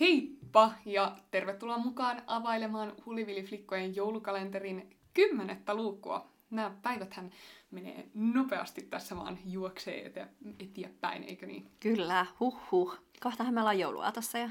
Heippa 0.00 0.72
ja 0.84 1.16
tervetuloa 1.30 1.78
mukaan 1.78 2.22
availemaan 2.26 2.92
Hulivili-flikkojen 3.06 3.96
joulukalenterin 3.96 4.96
kymmenettä 5.14 5.74
luukua. 5.74 6.28
Nämä 6.50 6.70
päiväthän 6.82 7.30
menee 7.70 8.10
nopeasti 8.14 8.82
tässä 8.82 9.16
vaan 9.16 9.38
juoksee 9.46 10.06
eteen, 10.06 10.28
eteenpäin, 10.58 11.22
eikö 11.22 11.46
niin? 11.46 11.70
Kyllä, 11.80 12.26
huh 12.40 12.70
huh. 12.70 12.98
Kohtahan 13.22 13.54
me 13.54 13.60
ollaan 13.60 13.78
jouluaatossa 13.78 14.38
ja 14.38 14.48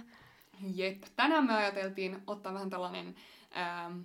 Jep. 0.73 1.03
Tänään 1.15 1.45
me 1.45 1.53
ajateltiin 1.53 2.21
ottaa 2.27 2.53
vähän 2.53 2.69
tällainen 2.69 3.15
ähm, 3.57 3.99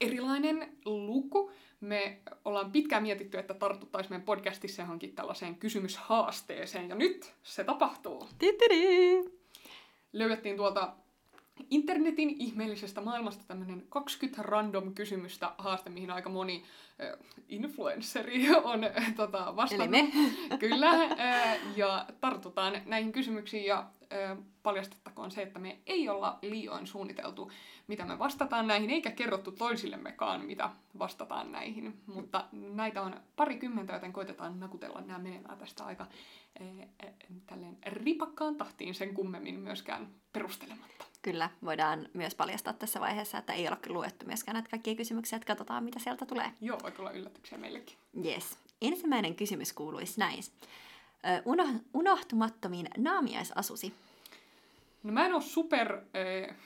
erilainen 0.00 0.76
luku. 0.84 1.50
Me 1.80 2.18
ollaan 2.44 2.72
pitkään 2.72 3.02
mietitty, 3.02 3.38
että 3.38 3.54
tartuttaisiin 3.54 4.12
meidän 4.12 4.24
podcastissa 4.24 4.82
johonkin 4.82 5.14
tällaiseen 5.14 5.54
kysymyshaasteeseen, 5.54 6.88
ja 6.88 6.94
nyt 6.94 7.34
se 7.42 7.64
tapahtuu. 7.64 8.28
Titiri. 8.38 9.24
Löydettiin 10.12 10.56
tuolta 10.56 10.92
internetin 11.70 12.36
ihmeellisestä 12.38 13.00
maailmasta 13.00 13.44
tämmöinen 13.48 13.86
20 13.88 14.42
random 14.42 14.94
kysymystä 14.94 15.52
haaste, 15.58 15.90
mihin 15.90 16.10
aika 16.10 16.30
moni 16.30 16.64
äh, 17.00 17.18
on 18.64 18.84
äh, 18.84 19.14
tota, 19.16 19.56
vastannut. 19.56 19.94
Eli 19.94 20.02
me. 20.48 20.58
Kyllä, 20.58 20.90
äh, 20.90 21.58
ja 21.76 22.06
tartutaan 22.20 22.82
näihin 22.86 23.12
kysymyksiin 23.12 23.64
ja 23.64 23.86
paljastettakoon 24.62 25.30
se, 25.30 25.42
että 25.42 25.58
me 25.58 25.78
ei 25.86 26.08
olla 26.08 26.38
liioin 26.42 26.86
suunniteltu, 26.86 27.50
mitä 27.86 28.04
me 28.04 28.18
vastataan 28.18 28.66
näihin, 28.66 28.90
eikä 28.90 29.10
kerrottu 29.10 29.52
toisillemmekaan, 29.52 30.44
mitä 30.44 30.70
vastataan 30.98 31.52
näihin. 31.52 32.00
Mutta 32.06 32.44
näitä 32.52 33.02
on 33.02 33.20
parikymmentä, 33.36 33.92
joten 33.92 34.12
koitetaan 34.12 34.60
nakutella 34.60 35.00
nämä 35.00 35.18
menemään 35.18 35.58
tästä 35.58 35.84
aika 35.84 36.06
äh, 36.60 37.12
tälleen 37.46 37.78
ripakkaan 37.86 38.56
tahtiin 38.56 38.94
sen 38.94 39.14
kummemmin 39.14 39.58
myöskään 39.60 40.08
perustelematta. 40.32 41.04
Kyllä, 41.22 41.50
voidaan 41.64 42.08
myös 42.14 42.34
paljastaa 42.34 42.72
tässä 42.72 43.00
vaiheessa, 43.00 43.38
että 43.38 43.52
ei 43.52 43.68
ole 43.68 43.76
kyllä 43.76 43.96
luettu 43.96 44.26
myöskään 44.26 44.54
näitä 44.54 44.70
kaikkia 44.70 44.94
kysymyksiä, 44.94 45.36
että 45.36 45.46
katsotaan 45.46 45.84
mitä 45.84 45.98
sieltä 45.98 46.26
tulee. 46.26 46.52
Joo, 46.60 46.78
voi 46.82 46.92
tulla 46.92 47.10
yllätyksiä 47.10 47.58
meillekin. 47.58 47.96
Yes. 48.24 48.58
Ensimmäinen 48.82 49.34
kysymys 49.34 49.72
kuuluisi 49.72 50.20
näin. 50.20 50.42
Uno, 51.44 51.64
unohtumattomiin 51.94 52.88
naamiaisasusi. 52.96 53.92
No 55.02 55.12
mä 55.12 55.26
en 55.26 55.34
oo 55.34 55.40
super 55.40 55.92
äh, 55.92 56.56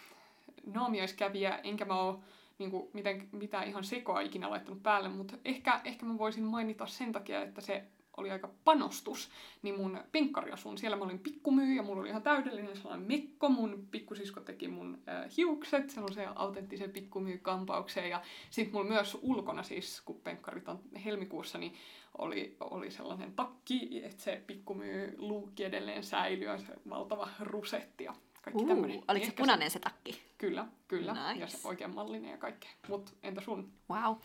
naamiaiskävijä, 0.66 1.60
enkä 1.64 1.84
mä 1.84 2.00
oo 2.00 2.20
niinku, 2.58 2.90
miten, 2.92 3.28
mitään 3.32 3.68
ihan 3.68 3.84
sekoa 3.84 4.20
ikinä 4.20 4.50
laittanut 4.50 4.82
päälle, 4.82 5.08
mutta 5.08 5.36
ehkä, 5.44 5.80
ehkä 5.84 6.06
mä 6.06 6.18
voisin 6.18 6.44
mainita 6.44 6.86
sen 6.86 7.12
takia, 7.12 7.42
että 7.42 7.60
se 7.60 7.84
oli 8.16 8.30
aika 8.30 8.50
panostus, 8.64 9.30
niin 9.62 9.76
mun 9.76 10.00
penkkariasun, 10.12 10.78
siellä 10.78 10.96
mä 10.96 11.04
olin 11.04 11.18
pikkumyyjä, 11.18 11.82
mulla 11.82 12.00
oli 12.00 12.08
ihan 12.08 12.22
täydellinen 12.22 12.76
sellainen 12.76 13.06
mekko, 13.06 13.48
mun 13.48 13.86
pikkusisko 13.90 14.40
teki 14.40 14.68
mun 14.68 14.98
äh, 15.08 15.30
hiukset, 15.36 15.90
sellaiseen 15.90 16.38
autenttisen 16.38 16.90
pikkumyykampaukseen, 16.90 18.10
ja 18.10 18.22
sitten 18.50 18.74
mulla 18.74 18.88
myös 18.88 19.18
ulkona 19.22 19.62
siis, 19.62 20.00
kun 20.00 20.20
penkkarit 20.24 20.68
on 20.68 20.80
helmikuussa, 21.04 21.58
niin 21.58 21.74
oli, 22.18 22.56
oli 22.60 22.90
sellainen 22.90 23.32
takki, 23.32 24.00
että 24.04 24.22
se 24.22 24.42
pikkumyy 24.46 25.14
luukki 25.18 25.64
edelleen 25.64 26.02
säilyy, 26.04 26.58
se 26.58 26.72
valtava 26.90 27.28
rusetti 27.40 28.04
ja 28.04 28.14
kaikki 28.42 28.62
Uh, 28.62 28.68
tämmöinen. 28.68 29.02
oliko 29.08 29.26
se 29.26 29.32
punainen 29.32 29.70
se 29.70 29.78
takki? 29.78 30.22
Kyllä, 30.38 30.66
kyllä. 30.88 31.12
Nice. 31.28 31.40
Ja 31.40 31.46
se 31.46 31.68
oikein 31.68 31.94
mallinen 31.94 32.30
ja 32.30 32.38
kaikkea. 32.38 32.70
Mut 32.88 33.14
entä 33.22 33.40
sun? 33.40 33.72
Wow. 33.90 34.16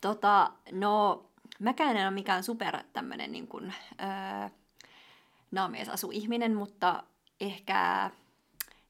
Tota, 0.00 0.52
no, 0.72 1.24
mäkään 1.58 1.96
en 1.96 2.06
ole 2.06 2.14
mikään 2.14 2.42
super 2.42 2.78
tämmönen 2.92 3.32
niin 3.32 3.46
kuin, 3.48 3.74
öö, 4.00 4.48
naamiaisasu-ihminen, 5.50 6.54
mutta 6.54 7.02
ehkä 7.40 8.10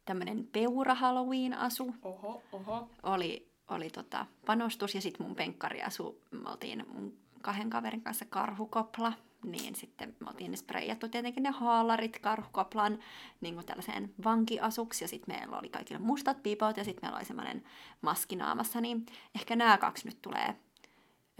tämmönen 0.04 0.48
peura 0.52 0.94
Halloween-asu 0.94 1.94
Oho, 2.02 2.42
oho. 2.52 2.88
oli, 3.02 3.48
oli 3.68 3.90
tota 3.90 4.26
panostus 4.46 4.94
ja 4.94 5.00
sitten 5.00 5.26
mun 5.26 5.36
penkkariasu, 5.36 6.20
me 6.30 6.50
oltiin 6.50 6.84
mun 6.92 7.16
kahden 7.44 7.70
kaverin 7.70 8.02
kanssa 8.02 8.24
karhukopla, 8.24 9.12
niin 9.44 9.74
sitten 9.74 10.16
me 10.20 10.26
oltiin 10.30 10.56
spreijattu 10.56 11.08
tietenkin 11.08 11.42
ne 11.42 11.50
haalarit 11.50 12.18
karhukoplan 12.18 12.98
niin 13.40 13.54
kuin 13.54 13.66
tällaiseen 13.66 14.14
vankiasuksi 14.24 15.04
ja 15.04 15.08
sitten 15.08 15.36
meillä 15.36 15.58
oli 15.58 15.68
kaikilla 15.68 16.00
mustat 16.00 16.42
pipot 16.42 16.76
ja 16.76 16.84
sitten 16.84 17.04
meillä 17.04 17.16
oli 17.16 17.24
semmoinen 17.24 17.64
maski 18.00 18.36
naamassa, 18.36 18.80
niin 18.80 19.06
ehkä 19.34 19.56
nämä 19.56 19.78
kaksi 19.78 20.08
nyt 20.08 20.22
tulee 20.22 20.56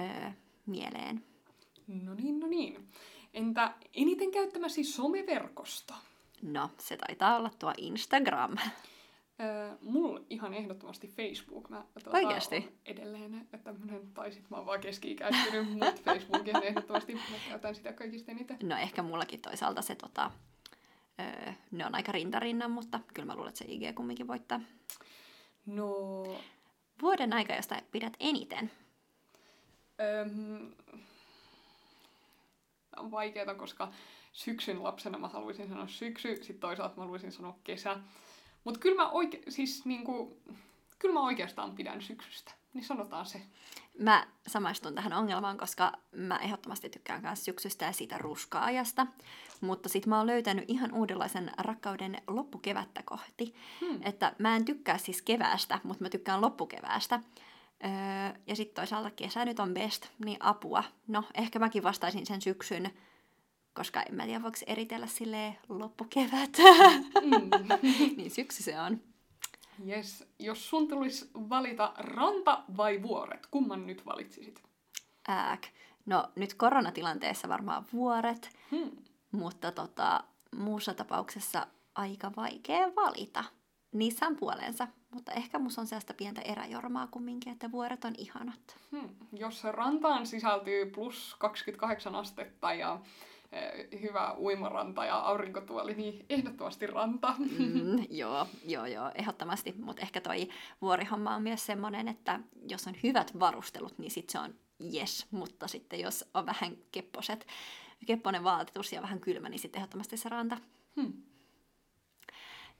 öö, 0.00 0.30
mieleen. 0.66 1.24
No 1.86 2.14
niin, 2.14 2.40
no 2.40 2.46
niin. 2.46 2.88
Entä 3.34 3.74
eniten 3.94 4.30
käyttämäsi 4.30 4.84
someverkosto? 4.84 5.94
No, 6.42 6.70
se 6.78 6.96
taitaa 6.96 7.36
olla 7.36 7.50
tuo 7.58 7.74
Instagram. 7.76 8.56
Öö, 9.40 9.76
mulla 9.80 10.20
ihan 10.30 10.54
ehdottomasti 10.54 11.08
Facebook. 11.08 11.68
Mä 11.68 11.84
tota, 11.94 12.16
Oikeesti? 12.16 12.56
on 12.56 12.72
Edelleen, 12.84 13.34
että 13.34 13.58
tämmönen, 13.58 14.12
tai 14.14 14.32
sit 14.32 14.50
mä 14.50 14.56
oon 14.56 14.66
vaan 14.66 14.80
keski-ikäistynyt, 14.80 15.70
mutta 15.70 16.02
Facebook 16.04 16.48
ihan 16.48 16.62
ehdottomasti. 16.62 17.14
Mä 17.14 17.20
käytän 17.48 17.74
sitä 17.74 17.92
kaikista 17.92 18.32
eniten. 18.32 18.56
No 18.62 18.76
ehkä 18.76 19.02
mullakin 19.02 19.40
toisaalta 19.40 19.82
se 19.82 19.94
tota, 19.94 20.30
öö, 21.20 21.52
ne 21.70 21.86
on 21.86 21.94
aika 21.94 22.12
rintarinnan, 22.12 22.70
mutta 22.70 23.00
kyllä 23.14 23.26
mä 23.26 23.34
luulen, 23.34 23.48
että 23.48 23.58
se 23.58 23.64
IG 23.68 23.94
kumminkin 23.94 24.28
voittaa. 24.28 24.60
No, 25.66 26.22
Vuoden 27.02 27.32
aika, 27.32 27.54
josta 27.54 27.82
pidät 27.92 28.12
eniten. 28.20 28.70
Öm, 30.00 30.72
on 32.96 33.10
vaikeaa, 33.10 33.54
koska 33.54 33.92
syksyn 34.32 34.82
lapsena 34.82 35.18
mä 35.18 35.28
haluaisin 35.28 35.68
sanoa 35.68 35.86
syksy, 35.86 36.36
sitten 36.36 36.58
toisaalta 36.60 36.96
mä 36.96 37.02
haluaisin 37.02 37.32
sanoa 37.32 37.58
kesä. 37.64 37.96
Mutta 38.64 38.80
kyllä 38.80 39.02
mä, 39.02 39.10
oike- 39.10 39.50
siis 39.50 39.84
niinku, 39.84 40.38
kyllä 40.98 41.14
mä 41.14 41.20
oikeastaan 41.20 41.74
pidän 41.74 42.02
syksystä, 42.02 42.52
niin 42.74 42.84
sanotaan 42.84 43.26
se. 43.26 43.42
Mä 43.98 44.26
samaistun 44.46 44.94
tähän 44.94 45.12
ongelmaan, 45.12 45.58
koska 45.58 45.92
mä 46.12 46.38
ehdottomasti 46.38 46.90
tykkään 46.90 47.22
myös 47.22 47.44
syksystä 47.44 47.84
ja 47.84 47.92
siitä 47.92 48.18
ruska-ajasta. 48.18 49.06
Mutta 49.60 49.88
sit 49.88 50.06
mä 50.06 50.18
oon 50.18 50.26
löytänyt 50.26 50.64
ihan 50.68 50.92
uudenlaisen 50.92 51.50
rakkauden 51.58 52.22
loppukevättä 52.26 53.02
kohti. 53.02 53.54
Hmm. 53.80 54.00
Että 54.02 54.32
mä 54.38 54.56
en 54.56 54.64
tykkää 54.64 54.98
siis 54.98 55.22
keväästä, 55.22 55.78
mutta 55.82 56.04
mä 56.04 56.10
tykkään 56.10 56.40
loppukeväästä. 56.40 57.20
Öö, 57.84 57.90
ja 58.46 58.56
sitten 58.56 58.74
toisaalta 58.74 59.10
kesä 59.10 59.44
nyt 59.44 59.60
on 59.60 59.74
best, 59.74 60.08
niin 60.24 60.36
apua. 60.40 60.84
No, 61.06 61.24
ehkä 61.34 61.58
mäkin 61.58 61.82
vastaisin 61.82 62.26
sen 62.26 62.42
syksyn, 62.42 62.90
koska 63.74 64.02
en 64.02 64.14
mä 64.14 64.24
tiedä, 64.24 64.42
voiko 64.42 64.58
eritellä 64.66 65.06
silleen 65.06 65.58
loppukevät. 65.68 66.50
Mm. 67.22 67.50
niin 68.16 68.30
syksy 68.30 68.62
se 68.62 68.80
on. 68.80 69.00
Yes. 69.88 70.26
Jos 70.38 70.68
sun 70.70 70.88
tulisi 70.88 71.30
valita 71.34 71.92
ranta 71.96 72.62
vai 72.76 73.02
vuoret, 73.02 73.46
kumman 73.46 73.86
nyt 73.86 74.06
valitsisit? 74.06 74.62
Ääk. 75.28 75.62
No 76.06 76.28
nyt 76.36 76.54
koronatilanteessa 76.54 77.48
varmaan 77.48 77.84
vuoret, 77.92 78.50
Hmm. 78.70 78.90
mutta 79.32 79.72
tota, 79.72 80.24
muussa 80.56 80.94
tapauksessa 80.94 81.66
aika 81.94 82.32
vaikea 82.36 82.92
valita. 82.96 83.44
Niissä 83.92 84.26
on 84.26 84.36
puolensa, 84.36 84.88
mutta 85.10 85.32
ehkä 85.32 85.58
musta 85.58 85.80
on 85.80 85.86
sellaista 85.86 86.14
pientä 86.14 86.40
eräjormaa 86.40 87.06
kumminkin, 87.06 87.52
että 87.52 87.70
vuoret 87.70 88.04
on 88.04 88.14
ihanat. 88.18 88.76
Hmm. 88.92 89.08
Jos 89.32 89.64
rantaan 89.64 90.26
sisältyy 90.26 90.86
plus 90.86 91.36
28 91.38 92.14
astetta 92.14 92.74
ja 92.74 93.00
hyvä 94.02 94.34
uimaranta 94.38 95.04
ja 95.04 95.16
aurinkotuoli, 95.16 95.94
niin 95.94 96.26
ehdottomasti 96.30 96.86
ranta. 96.86 97.34
Mm, 97.38 98.06
joo, 98.20 98.46
joo, 98.64 98.86
joo, 98.86 99.10
ehdottomasti. 99.14 99.74
Mutta 99.78 100.02
ehkä 100.02 100.20
toi 100.20 100.48
vuorihomma 100.82 101.34
on 101.34 101.42
myös 101.42 101.66
semmoinen, 101.66 102.08
että 102.08 102.40
jos 102.68 102.86
on 102.86 102.94
hyvät 103.02 103.40
varustelut, 103.40 103.98
niin 103.98 104.10
sit 104.10 104.30
se 104.30 104.38
on 104.38 104.54
yes. 104.94 105.26
Mutta 105.30 105.68
sitten 105.68 106.00
jos 106.00 106.24
on 106.34 106.46
vähän 106.46 106.76
kepposet, 106.92 107.46
kepponen 108.06 108.44
vaatetus 108.44 108.92
ja 108.92 109.02
vähän 109.02 109.20
kylmä, 109.20 109.48
niin 109.48 109.58
sitten 109.58 109.78
ehdottomasti 109.78 110.16
se 110.16 110.28
ranta. 110.28 110.58
Hmm. 110.96 111.12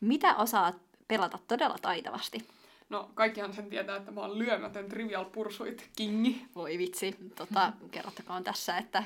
Mitä 0.01 0.37
osaat 0.37 0.77
pelata 1.09 1.39
todella 1.49 1.77
taitavasti? 1.83 2.49
No, 2.89 3.11
kaikkihan 3.15 3.55
sen 3.55 3.71
tietää, 3.71 3.97
että 3.97 4.11
mä 4.11 4.21
oon 4.21 4.39
lyömätön 4.39 4.89
Trivial 4.89 5.25
Pursuit 5.25 5.91
kingi. 5.97 6.47
Voi 6.55 6.79
vitsi, 6.79 7.17
tota, 7.37 7.73
kerrottakoon 7.91 8.45
tässä, 8.45 8.79
että 8.79 9.03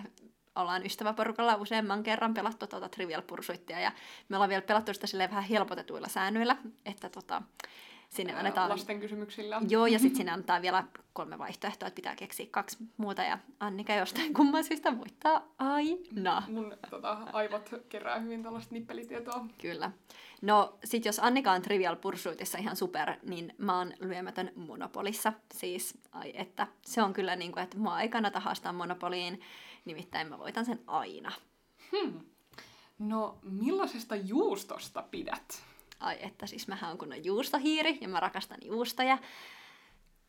ollaan 0.60 0.86
ystäväporukalla 0.86 1.56
useamman 1.56 2.02
kerran 2.02 2.34
pelattu 2.34 2.66
tuota 2.66 2.88
Trivial 2.88 3.22
Pursuittia 3.22 3.80
ja 3.80 3.92
me 4.28 4.36
ollaan 4.36 4.50
vielä 4.50 4.62
pelattu 4.62 4.94
sitä 4.94 5.06
silleen 5.06 5.30
vähän 5.30 5.44
helpotetuilla 5.44 6.08
säännöillä, 6.08 6.56
että 6.86 7.08
tota, 7.08 7.42
Sinne 8.08 8.32
ää, 8.32 8.38
annetaan... 8.38 8.70
lasten 8.70 9.00
kysymyksillä. 9.00 9.60
Joo, 9.68 9.86
ja 9.86 9.98
sitten 9.98 10.16
sinne 10.20 10.32
annetaan 10.32 10.62
vielä 10.62 10.84
kolme 11.12 11.38
vaihtoehtoa, 11.38 11.86
että 11.86 11.96
pitää 11.96 12.16
keksiä 12.16 12.46
kaksi 12.50 12.76
muuta, 12.96 13.22
ja 13.22 13.38
Annika 13.60 13.94
jostain 13.94 14.34
kumman 14.34 14.64
syystä 14.64 14.98
voittaa 14.98 15.48
aina. 15.58 16.42
Mun 16.48 16.76
tota, 16.90 17.18
aivot 17.32 17.70
kerää 17.88 18.18
hyvin 18.18 18.42
tällaista 18.42 18.74
nippelitietoa. 18.74 19.46
Kyllä. 19.60 19.90
No, 20.42 20.78
sit 20.84 21.04
jos 21.04 21.18
Annika 21.18 21.52
on 21.52 21.62
Trivial 21.62 21.96
Pursuitissa 21.96 22.58
ihan 22.58 22.76
super, 22.76 23.12
niin 23.22 23.54
mä 23.58 23.78
oon 23.78 23.92
lyömätön 24.00 24.52
Monopolissa. 24.56 25.32
Siis, 25.54 25.98
ai 26.12 26.32
että, 26.34 26.66
se 26.82 27.02
on 27.02 27.12
kyllä 27.12 27.36
niin 27.36 27.52
kuin, 27.52 27.62
että 27.62 27.78
mua 27.78 28.00
ei 28.00 28.08
kannata 28.08 28.40
haastaa 28.40 28.72
Monopoliin, 28.72 29.40
nimittäin 29.88 30.28
mä 30.28 30.38
voitan 30.38 30.64
sen 30.64 30.80
aina. 30.86 31.32
Hmm. 31.92 32.20
No, 32.98 33.38
millaisesta 33.42 34.16
juustosta 34.16 35.02
pidät? 35.02 35.62
Ai 36.00 36.16
että, 36.20 36.46
siis 36.46 36.68
mähän 36.68 36.90
on 36.90 36.98
kunnon 36.98 37.24
juustohiiri 37.24 37.98
ja 38.00 38.08
mä 38.08 38.20
rakastan 38.20 38.58
juustoja. 38.64 39.18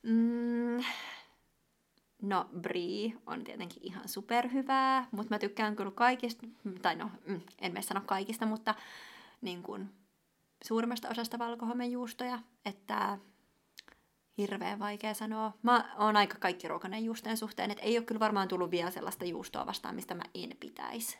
Mm, 0.03 0.83
no, 2.21 2.49
brie 2.61 3.13
on 3.25 3.43
tietenkin 3.43 3.83
ihan 3.85 4.09
superhyvää, 4.09 5.07
mutta 5.11 5.35
mä 5.35 5.39
tykkään 5.39 5.75
kyllä 5.75 5.91
kaikista, 5.91 6.47
tai 6.81 6.95
no, 6.95 7.11
mm, 7.27 7.41
en 7.59 7.73
mä 7.73 7.81
sano 7.81 8.01
kaikista, 8.05 8.45
mutta 8.45 8.75
niin 9.41 9.63
kuin 9.63 9.89
suurimmasta 10.63 11.09
osasta 11.09 11.39
valkohomejuustoja, 11.39 12.39
että 12.65 13.17
hirveän 14.39 14.79
vaikea 14.79 15.13
sanoa. 15.13 15.53
Mä 15.63 15.95
oon 15.97 16.17
aika 16.17 16.37
kaikki 16.39 16.67
ruokainen 16.67 17.05
juustojen 17.05 17.37
suhteen, 17.37 17.71
että 17.71 17.83
ei 17.83 17.97
ole 17.97 18.05
kyllä 18.05 18.19
varmaan 18.19 18.47
tullut 18.47 18.71
vielä 18.71 18.91
sellaista 18.91 19.25
juustoa 19.25 19.65
vastaan, 19.65 19.95
mistä 19.95 20.15
mä 20.15 20.23
en 20.33 20.57
pitäisi, 20.59 21.19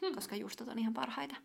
hmm. 0.00 0.14
koska 0.14 0.36
juustot 0.36 0.68
on 0.68 0.78
ihan 0.78 0.94
parhaita. 0.94 1.36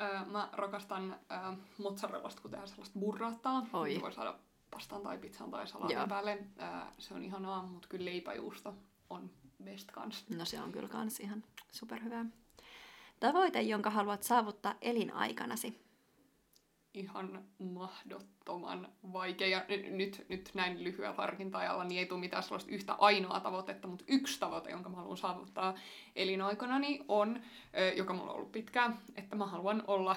Öö, 0.00 0.24
mä 0.24 0.48
rakastan 0.52 1.16
öö, 1.32 1.38
mozzarellasta, 1.78 2.42
kun 2.42 2.50
tehdään 2.50 2.68
sellaista 2.68 2.98
burraattaa. 2.98 3.66
Oi. 3.72 3.98
Voi 4.00 4.12
saada 4.12 4.38
pastan 4.70 5.02
tai 5.02 5.18
pizzan 5.18 5.50
tai 5.50 5.66
salaatin 5.66 6.08
päälle. 6.08 6.38
Öö, 6.62 6.68
se 6.98 7.14
on 7.14 7.24
ihanaa, 7.24 7.62
mutta 7.62 7.88
kyllä 7.88 8.04
leipäjuusto 8.04 8.74
on 9.10 9.30
best 9.64 9.90
kans. 9.90 10.24
No 10.30 10.44
se 10.44 10.60
on 10.60 10.72
kyllä 10.72 10.88
kans 10.88 11.20
ihan 11.20 11.44
superhyvää. 11.72 12.24
Tavoite, 13.20 13.62
jonka 13.62 13.90
haluat 13.90 14.22
saavuttaa 14.22 14.74
elinaikanasi. 14.80 15.91
Ihan 16.94 17.44
mahdottoman 17.58 18.88
vaikea. 19.12 19.64
Nyt, 19.90 20.26
nyt 20.28 20.50
näin 20.54 20.84
lyhyellä 20.84 21.16
harkinta-ajalla 21.16 21.84
niin 21.84 21.98
ei 21.98 22.06
tule 22.06 22.20
mitään 22.20 22.42
sellaista 22.42 22.70
yhtä 22.70 22.92
ainoa 22.98 23.40
tavoitetta, 23.40 23.88
mutta 23.88 24.04
yksi 24.08 24.40
tavoite, 24.40 24.70
jonka 24.70 24.88
mä 24.88 24.96
haluan 24.96 25.16
saavuttaa 25.16 25.74
elinaikanani 26.16 27.04
on, 27.08 27.40
joka 27.96 28.12
mulla 28.12 28.30
on 28.30 28.36
ollut 28.36 28.52
pitkään, 28.52 28.98
että 29.16 29.36
mä 29.36 29.46
haluan 29.46 29.84
olla 29.86 30.16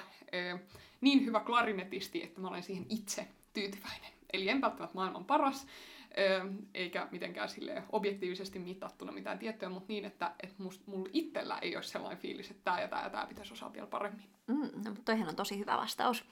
niin 1.00 1.24
hyvä 1.24 1.40
klarinetisti, 1.40 2.22
että 2.22 2.40
mä 2.40 2.48
olen 2.48 2.62
siihen 2.62 2.86
itse 2.88 3.28
tyytyväinen. 3.52 4.10
Eli 4.32 4.48
en 4.48 4.60
välttämättä 4.60 4.94
maailman 4.94 5.24
paras, 5.24 5.66
eikä 6.74 7.08
mitenkään 7.10 7.48
sille 7.48 7.82
objektiivisesti 7.90 8.58
mitattuna 8.58 9.12
mitään 9.12 9.38
tiettyä, 9.38 9.68
mutta 9.68 9.88
niin, 9.88 10.04
että, 10.04 10.32
että 10.42 10.62
must, 10.62 10.86
mulla 10.86 11.10
itsellä 11.12 11.58
ei 11.58 11.76
ole 11.76 11.82
sellainen 11.82 12.18
fiilis, 12.18 12.50
että 12.50 12.64
tämä 12.64 12.80
ja 12.80 12.88
tämä 12.88 13.02
ja 13.02 13.10
tämä 13.10 13.26
pitäisi 13.26 13.52
osaa 13.52 13.72
vielä 13.72 13.86
paremmin. 13.86 14.26
Mm, 14.46 14.56
no, 14.56 14.90
mutta 14.90 15.02
toihan 15.04 15.28
on 15.28 15.36
tosi 15.36 15.58
hyvä 15.58 15.76
vastaus. 15.76 16.24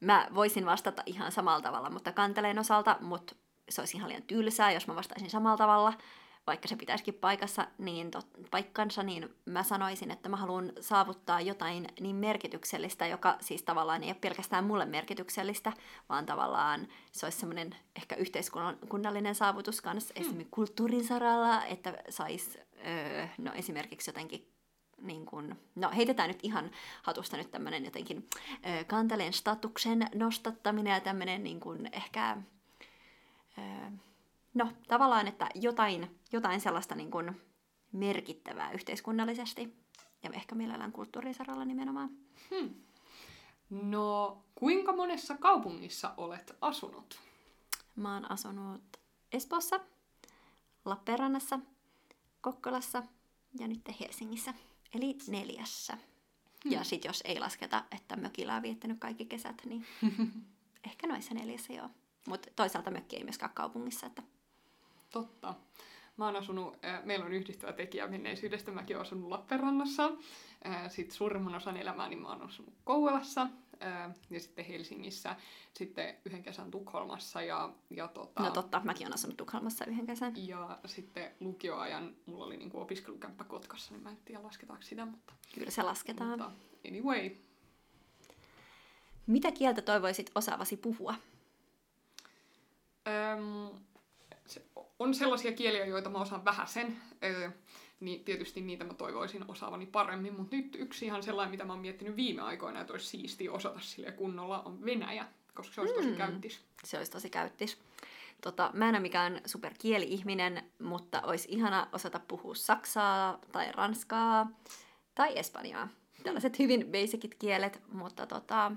Mä 0.00 0.28
voisin 0.34 0.66
vastata 0.66 1.02
ihan 1.06 1.32
samalla 1.32 1.60
tavalla, 1.60 1.90
mutta 1.90 2.12
kanteleen 2.12 2.58
osalta, 2.58 2.96
mutta 3.00 3.34
se 3.68 3.80
olisi 3.80 3.96
ihan 3.96 4.08
liian 4.08 4.22
tylsää, 4.22 4.72
jos 4.72 4.86
mä 4.86 4.94
vastaisin 4.96 5.30
samalla 5.30 5.56
tavalla 5.56 5.92
vaikka 6.46 6.68
se 6.68 6.76
pitäisikin 6.76 7.14
paikassa, 7.14 7.66
niin 7.78 8.10
tot, 8.10 8.26
paikkansa, 8.50 9.02
niin 9.02 9.28
mä 9.44 9.62
sanoisin, 9.62 10.10
että 10.10 10.28
mä 10.28 10.36
haluan 10.36 10.72
saavuttaa 10.80 11.40
jotain 11.40 11.86
niin 12.00 12.16
merkityksellistä, 12.16 13.06
joka 13.06 13.36
siis 13.40 13.62
tavallaan 13.62 14.02
ei 14.02 14.08
ole 14.08 14.16
pelkästään 14.20 14.64
mulle 14.64 14.84
merkityksellistä, 14.84 15.72
vaan 16.08 16.26
tavallaan 16.26 16.88
se 17.12 17.26
olisi 17.26 17.38
semmoinen 17.38 17.76
ehkä 17.96 18.16
yhteiskunnallinen 18.16 19.34
saavutus 19.34 19.80
kanssa 19.80 20.14
hmm. 20.16 20.22
esimerkiksi 20.22 20.50
kulttuurin 20.50 21.04
saralla, 21.04 21.64
että 21.64 21.94
sais 22.08 22.58
öö, 22.86 23.26
no 23.38 23.52
esimerkiksi 23.52 24.08
jotenkin 24.10 24.55
niin 25.02 25.26
kun, 25.26 25.56
no 25.74 25.90
heitetään 25.96 26.28
nyt 26.28 26.38
ihan 26.42 26.70
hatusta 27.02 27.36
nyt 27.36 27.50
tämmöinen 27.50 27.84
jotenkin 27.84 28.28
ö, 28.52 28.84
kanteleen 28.84 29.32
statuksen 29.32 30.06
nostattaminen 30.14 30.92
ja 30.92 31.00
tämmöinen 31.00 31.44
niin 31.44 31.60
kun 31.60 31.86
ehkä 31.92 32.36
ö, 33.58 33.90
no 34.54 34.72
tavallaan, 34.88 35.28
että 35.28 35.48
jotain, 35.54 36.20
jotain 36.32 36.60
sellaista 36.60 36.94
niin 36.94 37.10
kuin 37.10 37.42
merkittävää 37.92 38.72
yhteiskunnallisesti 38.72 39.76
ja 40.22 40.30
ehkä 40.32 40.54
mielellään 40.54 40.92
kulttuurisaralla 40.92 41.64
nimenomaan. 41.64 42.10
Hmm. 42.50 42.74
No, 43.70 44.38
kuinka 44.54 44.92
monessa 44.92 45.36
kaupungissa 45.36 46.14
olet 46.16 46.56
asunut? 46.60 47.20
Mä 47.96 48.14
oon 48.14 48.30
asunut 48.30 48.82
Espoossa, 49.32 49.80
Lappeenrannassa, 50.84 51.58
Kokkolassa 52.40 53.02
ja 53.58 53.68
nyt 53.68 53.80
Helsingissä. 54.00 54.54
Eli 54.96 55.18
neljässä. 55.28 55.98
Hmm. 56.64 56.72
Ja 56.72 56.84
sit 56.84 57.04
jos 57.04 57.22
ei 57.24 57.40
lasketa, 57.40 57.84
että 57.96 58.16
mökillä 58.16 58.54
on 58.54 58.62
viettänyt 58.62 58.98
kaikki 59.00 59.24
kesät, 59.24 59.62
niin 59.64 59.86
ehkä 60.88 61.06
noissa 61.06 61.34
neljässä 61.34 61.72
joo. 61.72 61.90
Mutta 62.26 62.48
toisaalta 62.56 62.90
mökki 62.90 63.16
ei 63.16 63.24
myöskään 63.24 63.52
kaupungissa, 63.54 64.06
että 64.06 64.22
Totta. 65.10 65.54
Mä 66.16 66.24
oon 66.24 66.36
asunut, 66.36 66.84
äh, 66.84 67.04
meillä 67.04 67.24
on 67.24 67.32
yhdistävä 67.32 67.72
tekijä 67.72 68.06
menneisyydestä, 68.06 68.72
mäkin 68.72 68.96
oon 68.96 69.06
asunut 69.06 69.28
Lappeenrannassa. 69.28 70.12
Äh, 70.66 70.90
sitten 70.90 71.16
suurimman 71.16 71.54
osan 71.54 71.76
elämääni 71.76 72.14
niin 72.14 72.22
mä 72.22 72.28
oon 72.28 72.42
asunut 72.42 72.74
Kouvolassa 72.84 73.48
ja 74.30 74.40
sitten 74.40 74.64
Helsingissä, 74.64 75.36
sitten 75.74 76.14
yhden 76.24 76.42
kesän 76.42 76.70
Tukholmassa. 76.70 77.42
Ja, 77.42 77.72
ja 77.90 78.08
tota, 78.08 78.42
no 78.42 78.50
totta, 78.50 78.80
mäkin 78.84 79.06
oon 79.06 79.14
asunut 79.14 79.36
Tukholmassa 79.36 79.84
yhden 79.84 80.06
kesän. 80.06 80.32
Ja 80.36 80.78
sitten 80.86 81.30
lukioajan 81.40 82.14
mulla 82.26 82.44
oli 82.44 82.56
niinku 82.56 82.80
opiskelukämppä 82.80 83.44
Kotkassa, 83.44 83.94
niin 83.94 84.02
mä 84.02 84.10
en 84.10 84.18
tiedä 84.24 84.42
lasketaanko 84.42 84.82
sitä, 84.82 85.06
mutta... 85.06 85.32
Kyllä 85.54 85.70
se 85.70 85.82
lasketaan. 85.82 86.30
Mutta 86.30 86.52
anyway. 86.88 87.30
Mitä 89.26 89.52
kieltä 89.52 89.82
toivoisit 89.82 90.30
osaavasi 90.34 90.76
puhua? 90.76 91.14
Öm, 93.08 93.80
on 94.98 95.14
sellaisia 95.14 95.52
kieliä, 95.52 95.84
joita 95.84 96.10
mä 96.10 96.18
osaan 96.18 96.44
vähäsen, 96.44 96.96
öö, 97.24 97.50
niin 98.00 98.24
tietysti 98.24 98.60
niitä 98.60 98.84
mä 98.84 98.94
toivoisin 98.94 99.44
osaavani 99.48 99.86
paremmin, 99.86 100.34
mutta 100.34 100.56
nyt 100.56 100.76
yksi 100.78 101.06
ihan 101.06 101.22
sellainen, 101.22 101.50
mitä 101.50 101.64
mä 101.64 101.72
oon 101.72 101.82
miettinyt 101.82 102.16
viime 102.16 102.42
aikoina, 102.42 102.80
että 102.80 102.92
olisi 102.92 103.06
siistiä 103.06 103.52
osata 103.52 103.80
sille 103.80 104.12
kunnolla, 104.12 104.62
on 104.62 104.84
Venäjä, 104.84 105.26
koska 105.54 105.74
se 105.74 105.80
olisi 105.80 105.94
tosi 105.94 106.08
mm. 106.08 106.16
käyttis. 106.16 106.60
Se 106.84 106.98
olisi 106.98 107.12
tosi 107.12 107.30
käyttis. 107.30 107.78
Tota, 108.40 108.70
mä 108.74 108.88
en 108.88 108.94
ole 108.94 109.00
mikään 109.00 109.40
superkieli-ihminen, 109.46 110.62
mutta 110.82 111.22
olisi 111.22 111.48
ihana 111.50 111.88
osata 111.92 112.20
puhua 112.28 112.54
saksaa 112.54 113.38
tai 113.52 113.72
ranskaa 113.72 114.50
tai 115.14 115.38
espanjaa. 115.38 115.88
Tällaiset 116.22 116.58
hyvin 116.58 116.86
basicit 116.86 117.34
kielet, 117.34 117.82
mutta 117.92 118.26
tota, 118.26 118.72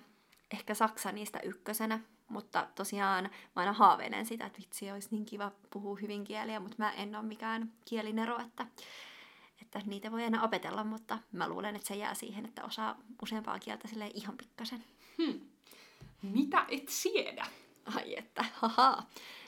ehkä 0.52 0.74
saksa 0.74 1.12
niistä 1.12 1.40
ykkösenä. 1.40 2.00
Mutta 2.28 2.68
tosiaan 2.76 3.24
mä 3.24 3.30
aina 3.56 3.74
haaveilen 3.74 4.26
sitä, 4.26 4.46
että 4.46 4.60
vitsi, 4.60 4.92
olisi 4.92 5.08
niin 5.12 5.26
kiva 5.26 5.52
puhua 5.70 5.98
hyvin 6.02 6.24
kieliä, 6.24 6.60
mutta 6.60 6.76
mä 6.80 6.92
en 6.92 7.16
ole 7.16 7.26
mikään 7.26 7.72
kielinero, 7.86 8.40
että, 8.40 8.68
että 9.62 9.82
niitä 9.86 10.12
voi 10.12 10.24
aina 10.24 10.44
opetella, 10.44 10.84
mutta 10.84 11.20
mä 11.32 11.50
luulen, 11.50 11.76
että 11.76 11.88
se 11.88 11.96
jää 11.96 12.14
siihen, 12.14 12.46
että 12.46 12.64
osaa 12.64 12.98
useampaa 13.22 13.60
kieltä 13.60 13.88
sille 13.88 14.12
ihan 14.14 14.38
pikkasen. 14.38 14.84
Hmm. 15.18 15.40
Mitä 16.22 16.66
et 16.70 16.90
siedä? 16.90 17.46
Ai 17.96 18.18
että, 18.18 18.46
haha. 18.54 19.04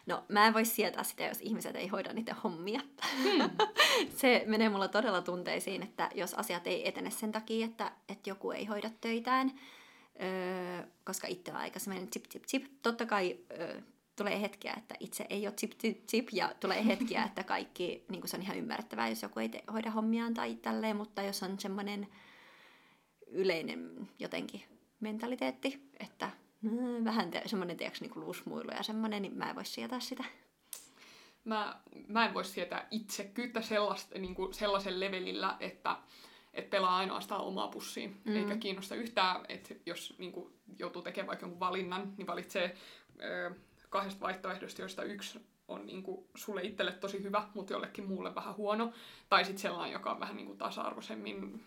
No, 0.05 0.23
mä 0.27 0.47
en 0.47 0.53
voi 0.53 0.65
sietää 0.65 1.03
sitä, 1.03 1.23
jos 1.23 1.41
ihmiset 1.41 1.75
ei 1.75 1.87
hoida 1.87 2.13
niitä 2.13 2.35
hommia. 2.43 2.81
Hmm. 3.23 3.49
se 4.21 4.43
menee 4.47 4.69
mulla 4.69 4.87
todella 4.87 5.21
tunteisiin, 5.21 5.83
että 5.83 6.09
jos 6.15 6.33
asiat 6.33 6.67
ei 6.67 6.87
etene 6.87 7.11
sen 7.11 7.31
takia, 7.31 7.65
että, 7.65 7.91
että 8.09 8.29
joku 8.29 8.51
ei 8.51 8.65
hoida 8.65 8.89
töitään, 9.01 9.51
Öö, 10.21 10.83
koska 11.03 11.27
itse 11.27 11.51
on 11.51 11.57
aika 11.57 11.79
semmoinen 11.79 12.09
chip, 12.09 12.25
chip, 12.29 12.45
chip. 12.45 12.65
Totta 12.81 13.05
kai 13.05 13.39
öö, 13.51 13.81
tulee 14.21 14.41
hetkiä, 14.41 14.73
että 14.77 14.95
itse 14.99 15.25
ei 15.29 15.47
ole 15.47 15.55
chip, 15.55 15.71
chip, 15.71 16.05
chip, 16.07 16.27
ja 16.31 16.53
tulee 16.59 16.85
hetkiä, 16.91 17.23
että 17.23 17.43
kaikki, 17.43 18.05
niin 18.09 18.27
se 18.27 18.37
on 18.37 18.43
ihan 18.43 18.57
ymmärrettävää, 18.57 19.09
jos 19.09 19.21
joku 19.21 19.39
ei 19.39 19.49
te, 19.49 19.63
hoida 19.73 19.91
hommiaan 19.91 20.33
tai 20.33 20.55
tälleen, 20.55 20.95
mutta 20.95 21.21
jos 21.21 21.43
on 21.43 21.59
semmoinen 21.59 22.07
yleinen 23.27 24.09
jotenkin 24.19 24.63
mentaliteetti, 24.99 25.89
että 25.99 26.29
mm, 26.61 27.03
vähän 27.03 27.31
te, 27.31 27.41
semmoinen 27.45 27.77
tiedätkö, 27.77 28.05
niin 28.05 28.25
luusmuilu 28.25 28.71
ja 28.71 28.83
semmoinen, 28.83 29.21
niin 29.21 29.37
mä 29.37 29.49
en 29.49 29.55
voi 29.55 29.65
sietää 29.65 29.99
sitä. 29.99 30.23
Mä, 31.43 31.81
mä 32.07 32.25
en 32.25 32.33
voi 32.33 32.45
sietää 32.45 32.87
itsekyyttä 32.91 33.61
sellaista, 33.61 34.19
niin 34.19 34.35
kuin 34.35 34.53
sellaisen 34.53 34.99
levelillä, 34.99 35.57
että 35.59 35.97
että 36.53 36.69
pelaa 36.69 36.97
ainoastaan 36.97 37.41
omaa 37.41 37.67
pussiin, 37.67 38.21
mm. 38.25 38.35
eikä 38.35 38.57
kiinnosta 38.57 38.95
yhtään, 38.95 39.45
että 39.49 39.75
jos 39.85 40.15
niin 40.17 40.31
kuin, 40.31 40.53
joutuu 40.79 41.01
tekemään 41.01 41.27
vaikka 41.27 41.43
jonkun 41.43 41.59
valinnan, 41.59 42.13
niin 42.17 42.27
valitsee 42.27 42.77
ö, 43.23 43.51
kahdesta 43.91 44.21
vaihtoehdosta, 44.21 44.81
joista 44.81 45.03
yksi 45.03 45.39
on 45.67 45.85
niin 45.85 46.03
kuin, 46.03 46.25
sulle 46.35 46.61
itselle 46.63 46.91
tosi 46.91 47.23
hyvä, 47.23 47.43
mutta 47.53 47.73
jollekin 47.73 48.07
muulle 48.07 48.35
vähän 48.35 48.55
huono. 48.55 48.91
Tai 49.29 49.45
sitten 49.45 49.61
sellainen, 49.61 49.93
joka 49.93 50.11
on 50.11 50.19
vähän 50.19 50.35
niin 50.35 50.45
kuin, 50.45 50.57
tasa-arvoisemmin 50.57 51.63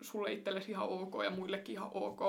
sulle 0.00 0.32
itsellesi 0.32 0.70
ihan 0.70 0.88
ok 0.88 1.14
ja 1.24 1.30
muillekin 1.30 1.72
ihan 1.72 1.90
ok, 1.94 2.20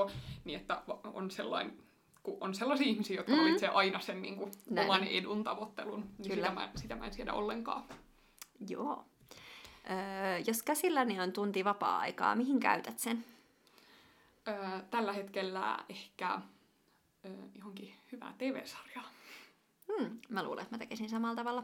niin 0.46 0.60
että 0.60 0.82
on 1.14 1.32
sellainen 1.32 1.78
kun 2.24 2.38
on 2.42 2.56
sellaisia 2.56 2.88
ihmisiä, 2.88 3.18
jotka 3.18 3.32
Mm. 3.32 3.38
valitsee 3.40 3.70
aina 3.70 4.00
sen 4.00 4.22
niin 4.22 4.36
kuin, 4.36 4.52
Näin 4.70 4.90
oman 4.90 5.04
edun 5.04 5.44
tavoittelun, 5.44 6.00
niin 6.18 6.32
Kyllä. 6.32 6.36
sitä 6.36 6.52
mä, 6.52 6.70
sitä 6.76 6.96
mä 6.96 7.06
en 7.06 7.14
siedä 7.14 7.34
ollenkaan. 7.34 7.84
Joo. 8.70 9.06
Öö, 9.90 10.38
jos 10.48 10.64
käsilläni 10.64 11.20
on 11.22 11.32
tunti 11.34 11.66
vapaa-aikaa, 11.66 12.36
mihin 12.36 12.60
käytät 12.60 13.00
sen? 13.00 13.26
Öö, 14.48 14.56
tällä 14.90 15.14
hetkellä 15.14 15.80
ehkä 15.90 16.42
öö, 17.26 17.32
johonkin 17.56 17.96
hyvää 18.12 18.34
TV-sarjaa. 18.38 19.10
Hmm, 20.00 20.20
mä 20.30 20.44
luulen, 20.44 20.64
että 20.64 20.74
mä 20.76 20.80
tekisin 20.80 21.10
samalla 21.10 21.36
tavalla. 21.36 21.64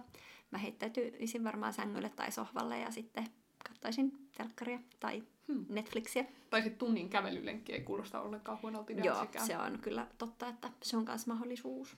Mä 0.52 0.58
heittäytyisin 0.58 1.44
varmaan 1.44 1.74
sängylle 1.74 2.10
tai 2.10 2.32
sohvalle 2.32 2.80
ja 2.80 2.92
sitten 2.92 3.28
katsaisin 3.70 4.30
telkkaria 4.38 4.80
tai 5.00 5.24
Hmm. 5.54 5.66
Netflixiä. 5.70 6.26
Tai 6.50 6.62
sitten 6.62 6.80
tunnin 6.80 7.10
kävelylenkki 7.10 7.74
ei 7.74 7.82
kuulosta 7.82 8.22
ollenkaan 8.22 8.60
huonolta 8.62 8.92
Joo, 8.92 9.22
sekään. 9.22 9.48
se 9.48 9.58
on 9.58 9.80
kyllä 9.82 10.08
totta, 10.18 10.48
että 10.48 10.70
se 10.84 10.98
on 10.98 11.06
myös 11.08 11.28
mahdollisuus. 11.28 11.98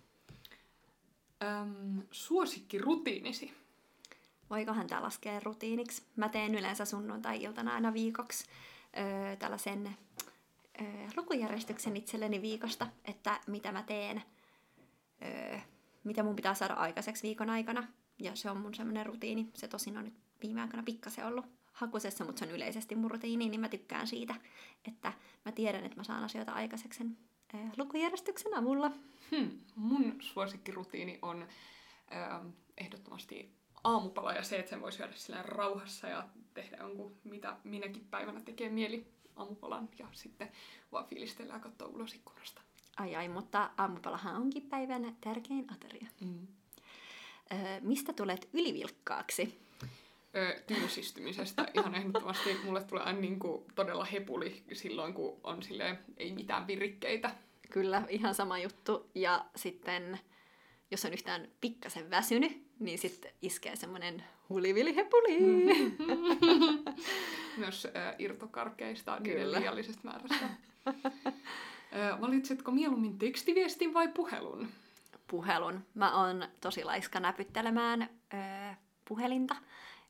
Öm, 1.43 2.01
suosikkirutiinisi. 2.11 3.53
Voikohan 4.49 4.87
tämä 4.87 5.01
laskea 5.01 5.39
rutiiniksi? 5.39 6.03
Mä 6.15 6.29
teen 6.29 6.55
yleensä 6.55 6.85
sunnuntai-iltana 6.85 7.73
aina 7.73 7.93
viikoksi 7.93 8.45
öö, 8.97 9.35
tällaisen 9.35 9.97
öö, 10.81 10.87
lukujärjestyksen 11.17 11.97
itselleni 11.97 12.41
viikosta, 12.41 12.87
että 13.05 13.39
mitä 13.47 13.71
mä 13.71 13.83
teen, 13.83 14.23
öö, 15.25 15.59
mitä 16.03 16.23
mun 16.23 16.35
pitää 16.35 16.53
saada 16.53 16.73
aikaiseksi 16.73 17.23
viikon 17.23 17.49
aikana. 17.49 17.87
Ja 18.19 18.35
se 18.35 18.49
on 18.49 18.57
mun 18.57 18.73
semmoinen 18.73 19.05
rutiini. 19.05 19.49
Se 19.53 19.67
tosin 19.67 19.97
on 19.97 20.05
nyt 20.05 20.13
viime 20.43 20.61
aikoina 20.61 20.83
pikkasen 20.83 21.25
ollut 21.25 21.45
hakusessa, 21.71 22.25
mutta 22.25 22.39
se 22.39 22.45
on 22.45 22.51
yleisesti 22.51 22.95
mun 22.95 23.11
rutiini, 23.11 23.49
niin 23.49 23.61
mä 23.61 23.69
tykkään 23.69 24.07
siitä, 24.07 24.35
että 24.87 25.13
mä 25.45 25.51
tiedän, 25.51 25.83
että 25.83 25.97
mä 25.97 26.03
saan 26.03 26.23
asioita 26.23 26.51
aikaiseksi 26.51 26.97
sen 26.97 27.17
öö, 27.53 27.61
lukujärjestyksen 27.77 28.53
avulla. 28.53 28.91
Hmm. 29.31 29.51
Mun 29.75 30.15
suosikkirutiini 30.19 31.19
on 31.21 31.47
öö, 32.11 32.51
ehdottomasti 32.77 33.55
aamupala 33.83 34.33
ja 34.33 34.43
se, 34.43 34.59
että 34.59 34.69
sen 34.69 34.81
voi 34.81 34.91
syödä 34.91 35.13
sillä 35.15 35.43
rauhassa 35.43 36.07
ja 36.07 36.29
tehdä 36.53 36.77
jonkun, 36.77 37.17
mitä 37.23 37.57
minäkin 37.63 38.07
päivänä 38.11 38.41
tekee 38.41 38.69
mieli 38.69 39.07
aamupalan 39.35 39.89
ja 39.99 40.07
sitten 40.11 40.51
vaan 40.91 41.05
fiilistellä 41.05 41.53
ja 41.53 41.59
katsoa 41.59 41.87
ulos 41.87 42.13
ikkunasta. 42.13 42.61
Ai 43.01 43.15
ai, 43.15 43.27
mutta 43.27 43.69
aamupalahan 43.77 44.35
onkin 44.35 44.61
päivän 44.61 45.15
tärkein 45.21 45.67
ateria. 45.73 46.07
Mm. 46.21 46.47
Öö, 47.53 47.79
mistä 47.81 48.13
tulet 48.13 48.49
ylivilkkaaksi? 48.53 49.59
Öö, 50.35 50.59
tylsistymisestä 50.67 51.65
ihan 51.73 51.95
ehdottomasti 51.95 52.57
mulle 52.63 52.83
tulee 52.83 53.03
aina 53.03 53.19
niin 53.19 53.39
kuin 53.39 53.63
todella 53.75 54.05
hepuli 54.05 54.63
silloin, 54.73 55.13
kun 55.13 55.39
on 55.43 55.63
silleen, 55.63 55.99
ei 56.17 56.31
mitään 56.31 56.67
virikkeitä. 56.67 57.35
Kyllä, 57.69 58.03
ihan 58.09 58.35
sama 58.35 58.59
juttu. 58.59 59.09
Ja 59.15 59.45
sitten, 59.55 60.19
jos 60.91 61.05
on 61.05 61.13
yhtään 61.13 61.47
pikkasen 61.61 62.09
väsynyt, 62.09 62.67
niin 62.79 62.99
sitten 62.99 63.31
iskee 63.41 63.75
semmoinen 63.75 64.23
hulivilihepuli. 64.49 65.39
Myös 67.57 67.85
öö, 67.85 68.13
irtokarkeista 68.19 69.19
niiden 69.19 69.41
Kyllä. 69.41 69.59
liiallisesta 69.59 70.01
määrästä. 70.03 70.49
valitsetko 72.21 72.71
mieluummin 72.71 73.17
tekstiviestin 73.17 73.93
vai 73.93 74.07
puhelun? 74.07 74.67
Puhelun. 75.27 75.85
Mä 75.93 76.25
oon 76.25 76.47
tosi 76.61 76.83
laiska 76.83 77.19
näpyttelemään 77.19 78.09
öö, 78.33 78.39
puhelinta. 79.05 79.55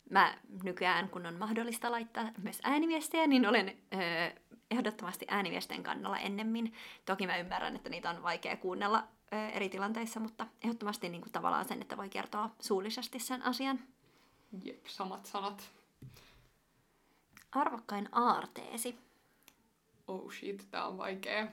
Mä 0.10 0.38
nykyään, 0.64 1.10
kun 1.10 1.26
on 1.26 1.36
mahdollista 1.36 1.92
laittaa 1.92 2.32
myös 2.44 2.60
ääniviestejä, 2.64 3.28
niin 3.28 3.48
olen 3.48 3.78
öö, 3.94 4.42
ehdottomasti 4.72 5.26
ääniviestien 5.30 5.84
kannalla 5.84 6.20
ennemmin. 6.20 6.74
Toki 7.06 7.28
mä 7.28 7.38
ymmärrän, 7.38 7.76
että 7.76 7.90
niitä 7.90 8.10
on 8.10 8.24
vaikea 8.24 8.58
kuunnella 8.58 9.08
öö, 9.34 9.48
eri 9.48 9.70
tilanteissa, 9.70 10.20
mutta 10.20 10.48
ehdottomasti 10.64 11.10
niin 11.10 11.22
kuin 11.22 11.32
tavallaan 11.32 11.66
sen, 11.66 11.82
että 11.82 11.98
voi 11.98 12.10
kertoa 12.10 12.50
suullisesti 12.60 13.20
sen 13.20 13.42
asian. 13.46 13.80
Jep, 14.64 14.86
samat 14.86 15.26
sanat. 15.26 15.70
Arvokkain 17.52 18.10
aarteesi. 18.12 18.98
Oh 20.08 20.32
shit, 20.34 20.68
tää 20.72 20.88
on 20.88 20.98
vaikea. 20.98 21.48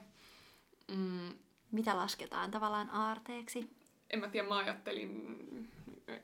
Mm, 0.95 1.33
Mitä 1.71 1.97
lasketaan 1.97 2.51
tavallaan 2.51 2.89
aarteeksi? 2.89 3.69
en 4.09 4.19
mä 4.19 4.27
tiedä, 4.29 4.47
mä 4.47 4.57
ajattelin, 4.57 5.37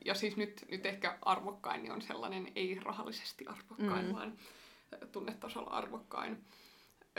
ja 0.05 0.13
siis 0.15 0.37
nyt, 0.37 0.65
nyt 0.71 0.85
ehkä 0.85 1.17
arvokkain 1.21 1.81
niin 1.83 1.91
on 1.91 2.01
sellainen 2.01 2.51
ei 2.55 2.79
rahallisesti 2.79 3.45
arvokkain, 3.47 4.05
Mm. 4.05 4.13
vaan 4.13 4.37
tunnetasolla 5.11 5.69
arvokkain. 5.69 6.45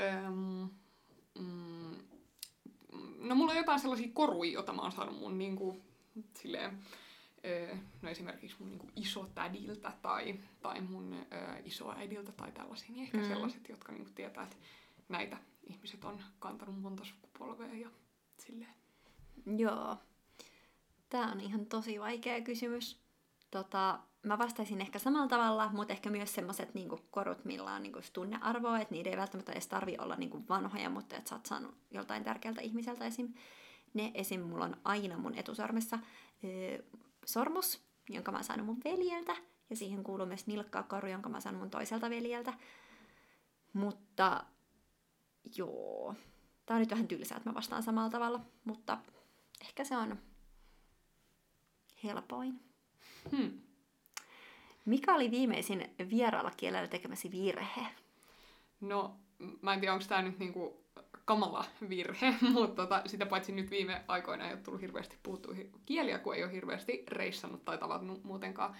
Öm, 0.00 0.68
mm, 1.38 1.96
no 3.18 3.34
mulla 3.34 3.52
on 3.52 3.58
jotain 3.58 3.80
sellaisia 3.80 4.08
koruja, 4.12 4.52
joita 4.52 4.72
mä 4.72 4.82
oon 4.82 4.92
saanut 4.92 5.18
mun 5.18 5.38
niinku, 5.38 5.82
silleen, 6.34 6.78
ö, 7.44 7.76
no 8.02 8.08
esimerkiksi 8.08 8.56
mun 8.58 8.68
niinku 8.68 8.88
isotädiltä 8.96 9.92
tai, 10.02 10.40
tai 10.62 10.80
mun 10.80 11.12
ö, 11.32 11.58
isoäidiltä 11.64 12.32
tai 12.32 12.52
tällaisia, 12.52 12.88
niin 12.90 13.02
ehkä 13.04 13.18
Mm. 13.18 13.24
sellaiset, 13.28 13.68
jotka 13.68 13.92
niinku 13.92 14.10
tietää, 14.14 14.44
että 14.44 14.56
näitä 15.08 15.36
ihmiset 15.66 16.04
on 16.04 16.18
kantanut 16.38 16.80
monta 16.80 17.04
sukupolvea 17.04 17.74
ja 17.74 17.90
silleen. 18.38 18.74
Joo. 19.56 19.96
Tämä 21.08 21.32
on 21.32 21.40
ihan 21.40 21.66
tosi 21.66 22.00
vaikea 22.00 22.40
kysymys. 22.40 23.00
Tota, 23.50 24.00
mä 24.22 24.38
vastaisin 24.38 24.80
ehkä 24.80 24.98
samalla 24.98 25.28
tavalla, 25.28 25.70
mutta 25.72 25.92
ehkä 25.92 26.10
myös 26.10 26.34
semmoiset 26.34 26.74
niinku 26.74 27.00
korut, 27.10 27.44
millä 27.44 27.74
on 27.74 27.82
niinku 27.82 28.00
tunnearvoa, 28.12 28.80
että 28.80 28.94
niiden 28.94 29.12
ei 29.12 29.18
välttämättä 29.18 29.52
edes 29.52 29.66
tarvi 29.66 29.96
olla 29.98 30.16
niinku 30.16 30.44
vanhoja, 30.48 30.90
mutta 30.90 31.16
että 31.16 31.28
sä 31.28 31.34
oot 31.34 31.46
saanut 31.46 31.74
joltain 31.90 32.24
tärkeältä 32.24 32.60
ihmiseltä 32.60 33.06
esim. 33.06 33.34
Ne 33.94 34.10
esim. 34.14 34.40
mulla 34.40 34.64
on 34.64 34.76
aina 34.84 35.18
mun 35.18 35.34
etusormessa 35.34 35.98
öö, 36.44 36.82
sormus, 37.26 37.80
jonka 38.08 38.32
mä 38.32 38.38
oon 38.38 38.44
saanut 38.44 38.66
mun 38.66 38.80
veljeltä, 38.84 39.36
ja 39.70 39.76
siihen 39.76 40.04
kuuluu 40.04 40.26
myös 40.26 40.46
nilkkakoru, 40.46 41.08
jonka 41.08 41.28
mä 41.28 41.34
oon 41.34 41.42
saanut 41.42 41.60
mun 41.60 41.70
toiselta 41.70 42.10
veljeltä. 42.10 42.54
Mutta 43.72 44.44
joo, 45.56 46.14
tää 46.66 46.74
on 46.74 46.80
nyt 46.80 46.90
vähän 46.90 47.08
tylsää, 47.08 47.36
että 47.36 47.50
mä 47.50 47.54
vastaan 47.54 47.82
samalla 47.82 48.10
tavalla, 48.10 48.40
mutta 48.64 48.98
ehkä 49.60 49.84
se 49.84 49.96
on 49.96 50.18
helpoin. 52.04 52.60
Hmm. 53.36 53.60
Mikä 54.84 55.14
oli 55.14 55.30
viimeisin 55.30 55.90
vieraalla 56.10 56.50
kielellä 56.56 56.88
tekemäsi 56.88 57.30
virhe? 57.30 57.86
No, 58.80 59.16
mä 59.62 59.74
en 59.74 59.80
tiedä, 59.80 59.92
onko 59.92 60.04
tämä 60.08 60.22
nyt 60.22 60.38
niinku 60.38 60.84
kamala 61.24 61.64
virhe, 61.88 62.34
mutta 62.52 62.82
tota, 62.82 63.02
sitä 63.06 63.26
paitsi 63.26 63.52
nyt 63.52 63.70
viime 63.70 64.04
aikoina 64.08 64.46
ei 64.46 64.52
ole 64.52 64.60
tullut 64.60 64.80
hirveästi 64.80 65.18
puhuttua 65.22 65.54
hi- 65.54 65.70
kieliä, 65.86 66.18
kun 66.18 66.34
ei 66.34 66.44
ole 66.44 66.52
hirveästi 66.52 67.04
reissannut 67.08 67.64
tai 67.64 67.78
tavannut 67.78 68.24
muutenkaan 68.24 68.76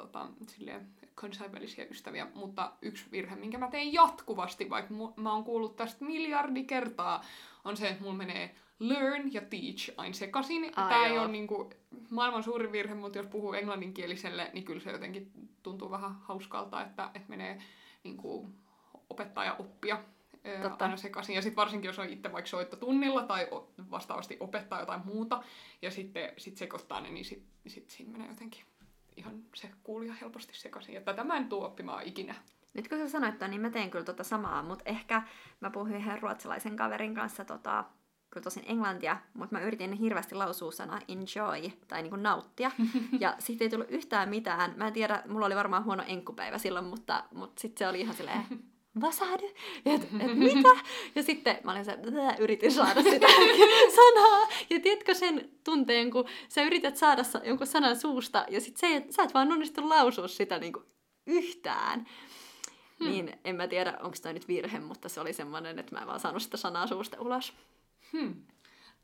tota, 0.00 0.28
silleen, 0.46 0.88
kansainvälisiä 1.14 1.86
ystäviä. 1.90 2.26
Mutta 2.34 2.72
yksi 2.82 3.04
virhe, 3.12 3.36
minkä 3.36 3.58
mä 3.58 3.70
teen 3.70 3.92
jatkuvasti, 3.92 4.70
vaikka 4.70 4.94
mu- 4.94 5.20
mä 5.22 5.32
oon 5.32 5.44
kuullut 5.44 5.76
tästä 5.76 6.04
miljardi 6.04 6.64
kertaa, 6.64 7.24
on 7.64 7.76
se, 7.76 7.88
että 7.88 8.02
mulla 8.02 8.16
menee 8.16 8.54
learn 8.78 9.32
ja 9.32 9.40
teach 9.40 9.90
aina 9.96 10.12
sekaisin. 10.14 10.64
Ai 10.64 10.88
Tämä 10.88 11.06
ei 11.06 11.18
ole 11.18 11.28
niinku 11.28 11.70
maailman 12.10 12.42
suurin 12.42 12.72
virhe, 12.72 12.94
mutta 12.94 13.18
jos 13.18 13.26
puhuu 13.26 13.52
englanninkieliselle, 13.52 14.50
niin 14.52 14.64
kyllä 14.64 14.80
se 14.80 14.92
jotenkin 14.92 15.30
tuntuu 15.62 15.90
vähän 15.90 16.14
hauskalta, 16.20 16.82
että, 16.82 17.10
että 17.14 17.28
menee 17.28 17.58
niinku 18.04 18.48
opettaja 19.10 19.54
oppia 19.54 20.04
ö, 20.46 20.62
Totta. 20.62 20.84
aina 20.84 20.96
sekaisin. 20.96 21.34
Ja 21.34 21.42
sitten 21.42 21.56
varsinkin, 21.56 21.88
jos 21.88 21.98
on 21.98 22.08
itse 22.08 22.32
vaikka 22.32 22.48
soittotunnilla 22.48 23.22
tai 23.22 23.48
vastaavasti 23.90 24.36
opettaa 24.40 24.80
jotain 24.80 25.00
muuta, 25.04 25.42
ja 25.82 25.90
sitten 25.90 26.32
sit 26.36 26.56
sekoittaa 26.56 27.00
ne, 27.00 27.10
niin 27.10 27.24
sitten 27.24 27.50
sit 27.66 27.90
siinä 27.90 28.12
menee 28.12 28.28
jotenkin 28.28 28.64
ihan 29.16 29.42
se 29.54 29.70
kuulija 29.82 30.14
helposti 30.14 30.52
sekaisin. 30.54 30.94
Ja 30.94 31.00
tätä 31.00 31.24
mä 31.24 31.36
en 31.36 31.48
tuu 31.48 31.62
oppimaan 31.62 32.02
ikinä. 32.04 32.34
Nyt 32.74 32.88
kun 32.88 32.98
sä 32.98 33.08
sanoit 33.08 33.38
ton, 33.38 33.50
niin 33.50 33.60
mä 33.60 33.70
teen 33.70 33.90
kyllä 33.90 34.04
tota 34.04 34.24
samaa, 34.24 34.62
mutta 34.62 34.84
ehkä 34.86 35.22
mä 35.60 35.70
puhuin 35.70 35.94
yhden 35.94 36.22
ruotsalaisen 36.22 36.76
kaverin 36.76 37.14
kanssa 37.14 37.44
tota, 37.44 37.84
kyllä 38.30 38.44
tosin 38.44 38.64
englantia, 38.66 39.16
mutta 39.34 39.56
mä 39.56 39.62
yritin 39.62 39.92
hirveästi 39.92 40.34
lausua 40.34 40.72
sanaa 40.72 41.00
enjoy, 41.08 41.70
tai 41.88 42.02
niinku 42.02 42.16
nauttia. 42.16 42.70
Ja 43.20 43.34
siitä 43.38 43.64
ei 43.64 43.70
tullut 43.70 43.90
yhtään 43.90 44.28
mitään. 44.28 44.74
Mä 44.76 44.86
en 44.86 44.92
tiedä, 44.92 45.22
mulla 45.28 45.46
oli 45.46 45.56
varmaan 45.56 45.84
huono 45.84 46.04
enkkupäivä 46.06 46.58
silloin, 46.58 46.84
mutta, 46.84 47.24
mutta 47.34 47.60
sitten 47.60 47.78
se 47.78 47.88
oli 47.88 48.00
ihan 48.00 48.14
silleen, 48.14 48.44
vasahdy, 49.00 49.46
et, 49.86 50.02
et 50.20 50.34
mitä? 50.54 50.68
Ja 51.14 51.22
sitten 51.22 51.58
mä 51.64 51.72
olin 51.72 51.84
se, 51.84 51.96
"Blä", 51.96 52.36
yritin 52.38 52.72
saada 52.72 53.02
sitä 53.02 53.26
sanaa. 54.00 54.48
Ja 54.70 54.80
tiedätkö 54.80 55.14
sen 55.14 55.50
tunteen, 55.64 56.10
kun 56.10 56.24
sä 56.48 56.62
yrität 56.62 56.96
saada 56.96 57.24
sa- 57.24 57.40
jonkun 57.44 57.66
sanan 57.66 57.96
suusta, 57.96 58.44
ja 58.48 58.60
sit 58.60 58.76
se, 58.76 59.04
sä 59.10 59.22
et 59.22 59.34
vaan 59.34 59.52
onnistu 59.52 59.88
lausua 59.88 60.28
sitä 60.28 60.58
niinku 60.58 60.82
yhtään. 61.26 62.06
Hmm. 63.00 63.08
Niin 63.10 63.32
en 63.44 63.56
mä 63.56 63.68
tiedä, 63.68 63.98
onko 64.02 64.16
tämä 64.22 64.32
nyt 64.32 64.48
virhe, 64.48 64.78
mutta 64.80 65.08
se 65.08 65.20
oli 65.20 65.32
semmoinen, 65.32 65.78
että 65.78 65.94
mä 65.94 66.00
en 66.00 66.06
vaan 66.06 66.20
saanut 66.20 66.42
sitä 66.42 66.56
sanaa 66.56 66.86
suusta 66.86 67.20
ulos. 67.20 67.52
Hmm. 68.12 68.34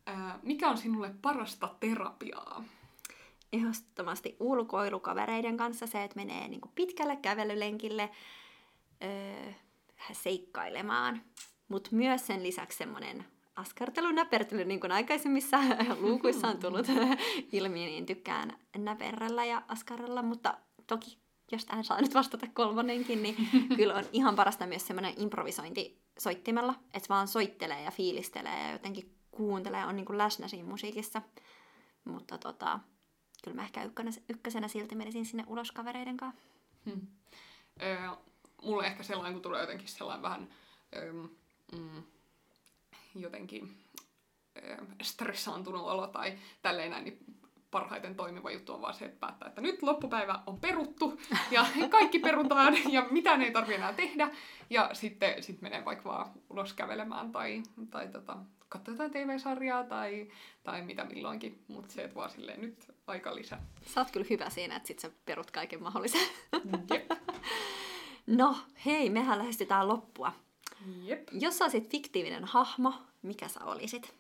Ää, 0.07 0.39
mikä 0.43 0.69
on 0.71 0.79
sinulle 0.79 1.15
parasta 1.23 1.75
terapiaa? 1.81 2.65
Ehdottomasti 3.53 4.37
ulkoilukavereiden 4.41 5.57
kanssa 5.57 5.87
se, 5.87 6.05
että 6.05 6.17
menee 6.17 6.49
niinku 6.49 6.71
pitkälle 6.75 7.17
kävelylenkille 7.17 8.11
öö, 9.05 9.53
seikkailemaan. 10.13 11.23
Mutta 11.69 11.91
myös 11.93 12.27
sen 12.27 12.43
lisäksi 12.43 12.79
semmoinen 12.79 13.25
askartelu, 13.57 14.13
näpertely, 14.13 14.65
niin 14.65 14.81
kuin 14.81 14.93
aikaisemmissa 14.93 15.59
luukuissa 16.01 16.49
on 16.49 16.59
tullut 16.59 16.87
ilmi, 17.53 17.85
niin 17.87 18.07
tykkään 18.07 18.59
näperrellä 18.77 19.45
ja 19.45 19.63
askarrella, 19.69 20.23
mutta 20.23 20.59
toki 20.87 21.19
jos 21.53 21.65
tähän 21.65 21.85
saa 21.85 22.01
nyt 22.01 22.15
vastata 22.15 22.47
kolmannenkin, 22.55 23.23
niin 23.23 23.37
kyllä 23.77 23.95
on 23.95 24.05
ihan 24.13 24.37
parasta 24.37 24.67
myös 24.67 24.87
semmoinen 24.87 25.15
improvisointi 25.17 26.03
soittimella, 26.19 26.75
että 26.95 27.09
vaan 27.09 27.29
soittelee 27.29 27.83
ja 27.83 27.91
fiilistelee 27.91 28.63
ja 28.63 28.73
jotenkin 28.73 29.17
kuuntelee, 29.31 29.87
on 29.87 29.97
niin 29.97 30.07
kuin 30.07 30.19
läsnä 30.19 30.49
siinä 30.49 30.69
musiikissa. 30.69 31.23
Mutta 32.05 32.39
tota, 32.39 32.81
kyllä 33.45 33.55
mä 33.55 33.63
ehkä 33.63 33.91
ykkösenä 34.29 34.69
silti 34.69 34.95
menisin 34.95 35.27
sinne 35.27 35.45
ulos 35.47 35.73
kavereiden 35.73 36.17
kanssa. 36.17 36.41
Hmm. 36.85 37.07
Öö, 37.83 38.11
mulle 38.63 38.87
ehkä 38.87 39.03
sellainen, 39.03 39.33
kun 39.33 39.43
tulee 39.43 39.61
jotenkin 39.61 39.89
sellainen 39.89 40.23
vähän 40.23 40.49
öö, 40.97 41.13
mm, 41.73 42.03
jotenkin 43.15 43.77
öö, 44.63 44.77
stressaantunut 45.03 45.83
olo 45.83 46.07
tai 46.07 46.39
tälleen 46.63 46.91
näin, 46.91 47.05
niin 47.05 47.19
parhaiten 47.71 48.15
toimiva 48.15 48.51
juttu 48.51 48.75
on 48.75 48.83
vaan 48.83 48.95
se, 48.95 49.05
että 49.05 49.21
päättää, 49.21 49.49
että 49.49 49.61
nyt 49.61 49.83
loppupäivä 49.83 50.41
on 50.47 50.61
peruttu 50.61 51.21
ja 51.51 51.67
kaikki 51.91 52.19
perutaan 52.19 52.93
ja 52.93 53.07
mitään 53.11 53.43
ei 53.43 53.51
tarvitse 53.51 53.75
enää 53.75 53.93
tehdä. 53.93 54.31
Ja 54.71 54.91
sitten 54.93 55.43
sit 55.43 55.63
menee 55.63 55.85
vaikka 55.85 56.09
vaan 56.09 56.31
ulos 56.51 56.73
kävelemään 56.73 57.33
tai, 57.33 57.63
tai 57.91 58.09
tota, 58.09 58.37
katsotaan 58.69 59.11
TV-sarjaa 59.11 59.85
tai, 59.85 60.29
tai 60.63 60.83
mitä 60.83 61.05
milloinkin. 61.05 61.65
Mutta 61.69 61.93
se, 61.93 62.05
että 62.05 62.17
vaan 62.17 62.31
silleen 62.31 62.61
nyt 62.61 62.93
aika 63.07 63.35
lisää. 63.35 63.63
Sä 63.87 64.01
oot 64.01 64.11
kyllä 64.11 64.27
hyvä 64.31 64.51
siinä, 64.51 64.77
että 64.77 64.87
sit 64.87 64.99
sä 64.99 65.11
perut 65.27 65.51
kaiken 65.51 65.83
mahdollisen. 65.83 66.29
Jep. 66.95 67.11
no 68.27 68.57
hei, 68.87 69.11
mehän 69.11 69.39
lähestytään 69.39 69.89
loppua. 69.89 70.33
Jep. 71.05 71.29
Jos 71.33 71.59
sä 71.59 71.65
olisit 71.65 71.91
fiktiivinen 71.91 72.45
hahmo, 72.45 72.95
mikä 73.23 73.49
sä 73.49 73.65
olisit? 73.65 74.15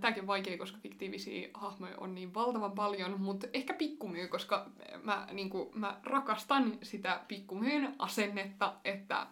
Tämäkin 0.00 0.22
on 0.22 0.26
vaikea, 0.26 0.58
koska 0.58 0.78
fiktiivisiä 0.82 1.48
hahmoja 1.54 1.98
on 1.98 2.14
niin 2.14 2.34
valtavan 2.34 2.72
paljon, 2.72 3.20
mutta 3.20 3.46
ehkä 3.52 3.74
pikkumyy, 3.74 4.28
koska 4.28 4.66
mä, 5.02 5.28
niin 5.32 5.50
kuin, 5.50 5.68
mä 5.74 6.00
rakastan 6.02 6.78
sitä 6.82 7.20
pikkumyyn 7.28 7.94
asennetta, 7.98 8.74
että 8.84 9.26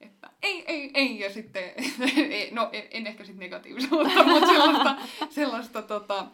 että 0.00 0.30
ei, 0.42 0.64
ei, 0.66 0.90
ei, 0.94 1.18
ja 1.18 1.32
sitten, 1.32 1.72
no 2.52 2.68
en, 2.72 2.82
en 2.90 3.06
ehkä 3.06 3.24
sitten 3.24 3.40
negatiivisuutta, 3.40 4.24
mutta 4.24 4.46
sellaista, 4.46 4.96
sellaista 5.30 5.82
tota, 5.82 6.26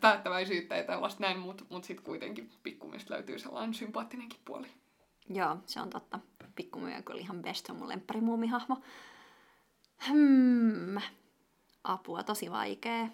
päättäväisyyttä 0.00 0.76
ja 0.76 0.84
tällaista 0.84 1.20
näin, 1.20 1.38
mutta 1.38 1.64
mut 1.68 1.84
sitten 1.84 2.04
kuitenkin 2.04 2.50
pikkumyistä 2.62 3.14
löytyy 3.14 3.38
sellainen 3.38 3.74
sympaattinenkin 3.74 4.40
puoli. 4.44 4.66
Joo, 5.34 5.56
se 5.66 5.80
on 5.80 5.90
totta. 5.90 6.20
Pikkumyy 6.54 6.94
on 6.94 7.04
kyllä 7.04 7.20
ihan 7.20 7.42
best, 7.42 7.70
on 7.70 7.76
mun 7.76 7.88
lempparimuumihahmo. 7.88 8.82
Hmm, 10.08 10.96
apua, 11.84 12.22
tosi 12.22 12.50
vaikea. 12.50 13.08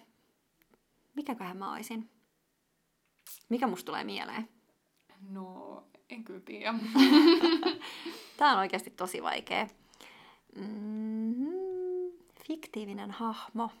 Mikäköhän 1.15 1.57
mä 1.57 1.73
oisin? 1.73 2.09
Mikä 3.49 3.67
musta 3.67 3.85
tulee 3.85 4.03
mieleen? 4.03 4.49
No, 5.29 5.83
en 6.09 6.23
kyllä 6.23 6.39
tiedä. 6.39 6.73
Tämä 8.37 8.51
on 8.51 8.59
oikeasti 8.59 8.89
tosi 8.89 9.23
vaikea. 9.23 9.67
Mm-hmm. 10.55 12.11
Fiktiivinen 12.47 13.11
hahmo. 13.11 13.71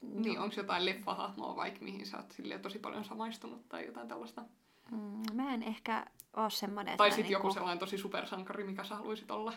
Niin, 0.00 0.40
onko 0.40 0.54
jotain 0.56 0.86
leffahahmoa 0.86 1.56
vaikka, 1.56 1.84
mihin 1.84 2.06
sä 2.06 2.16
oot 2.16 2.34
tosi 2.62 2.78
paljon 2.78 3.04
samaistunut 3.04 3.68
tai 3.68 3.86
jotain 3.86 4.08
tällaista? 4.08 4.42
Mm, 4.90 5.22
mä 5.32 5.54
en 5.54 5.62
ehkä 5.62 6.06
ole 6.36 6.50
semmoinen... 6.50 6.96
Tai 6.96 7.10
sitten 7.10 7.22
niinku... 7.22 7.46
joku 7.46 7.54
sellainen 7.54 7.78
tosi 7.78 7.98
supersankari, 7.98 8.64
mikä 8.64 8.84
sä 8.84 8.94
haluaisit 8.94 9.30
olla. 9.30 9.52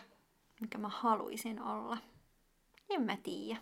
Mikä 0.60 0.78
mä 0.78 0.88
haluaisin 0.88 1.62
olla. 1.62 1.98
En 2.90 3.02
mä 3.02 3.16
tiedä. 3.16 3.60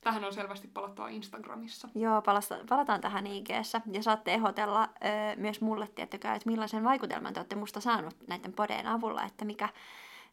Tähän 0.00 0.24
on 0.24 0.34
selvästi 0.34 0.68
palattava 0.68 1.08
Instagramissa. 1.08 1.88
Joo, 1.94 2.22
palasta, 2.22 2.58
palataan 2.68 3.00
tähän 3.00 3.26
ig 3.26 3.48
Ja 3.92 4.02
saatte 4.02 4.34
ehdotella 4.34 4.82
ö, 4.82 5.36
myös 5.36 5.60
mulle, 5.60 5.88
tiettäkää, 5.94 6.34
että 6.34 6.50
millaisen 6.50 6.84
vaikutelman 6.84 7.32
te 7.32 7.40
olette 7.40 7.56
musta 7.56 7.80
saanut 7.80 8.14
näiden 8.28 8.52
podeen 8.52 8.86
avulla, 8.86 9.24
että 9.24 9.44
mikä, 9.44 9.68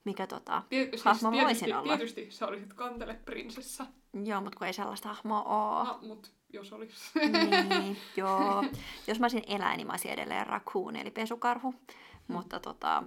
mikä 0.03 0.27
tota, 0.27 0.63
Tie, 0.69 0.89
siis 0.89 1.05
hahmo 1.05 1.31
tietysti, 1.31 1.45
voisin 1.45 1.75
olla. 1.75 1.97
Tietysti 1.97 2.31
sä 2.31 2.47
olisit 2.47 2.73
kantele 2.73 3.13
prinsessa. 3.13 3.85
Joo, 4.23 4.41
mutta 4.41 4.57
kun 4.57 4.67
ei 4.67 4.73
sellaista 4.73 5.09
hahmoa 5.09 5.43
ole. 5.43 5.87
No, 5.87 5.99
mut 6.01 6.31
jos 6.53 6.73
olisi. 6.73 7.19
niin, 7.19 7.97
joo. 8.17 8.63
Jos 9.07 9.19
mä 9.19 9.23
olisin 9.23 9.43
eläin, 9.47 9.77
niin 9.77 9.87
mä 9.87 9.93
olisin 9.93 10.11
edelleen 10.11 10.47
raccoon, 10.47 10.95
eli 10.95 11.11
pesukarhu. 11.11 11.71
Mm. 11.71 12.35
Mutta 12.35 12.59
tota, 12.59 13.03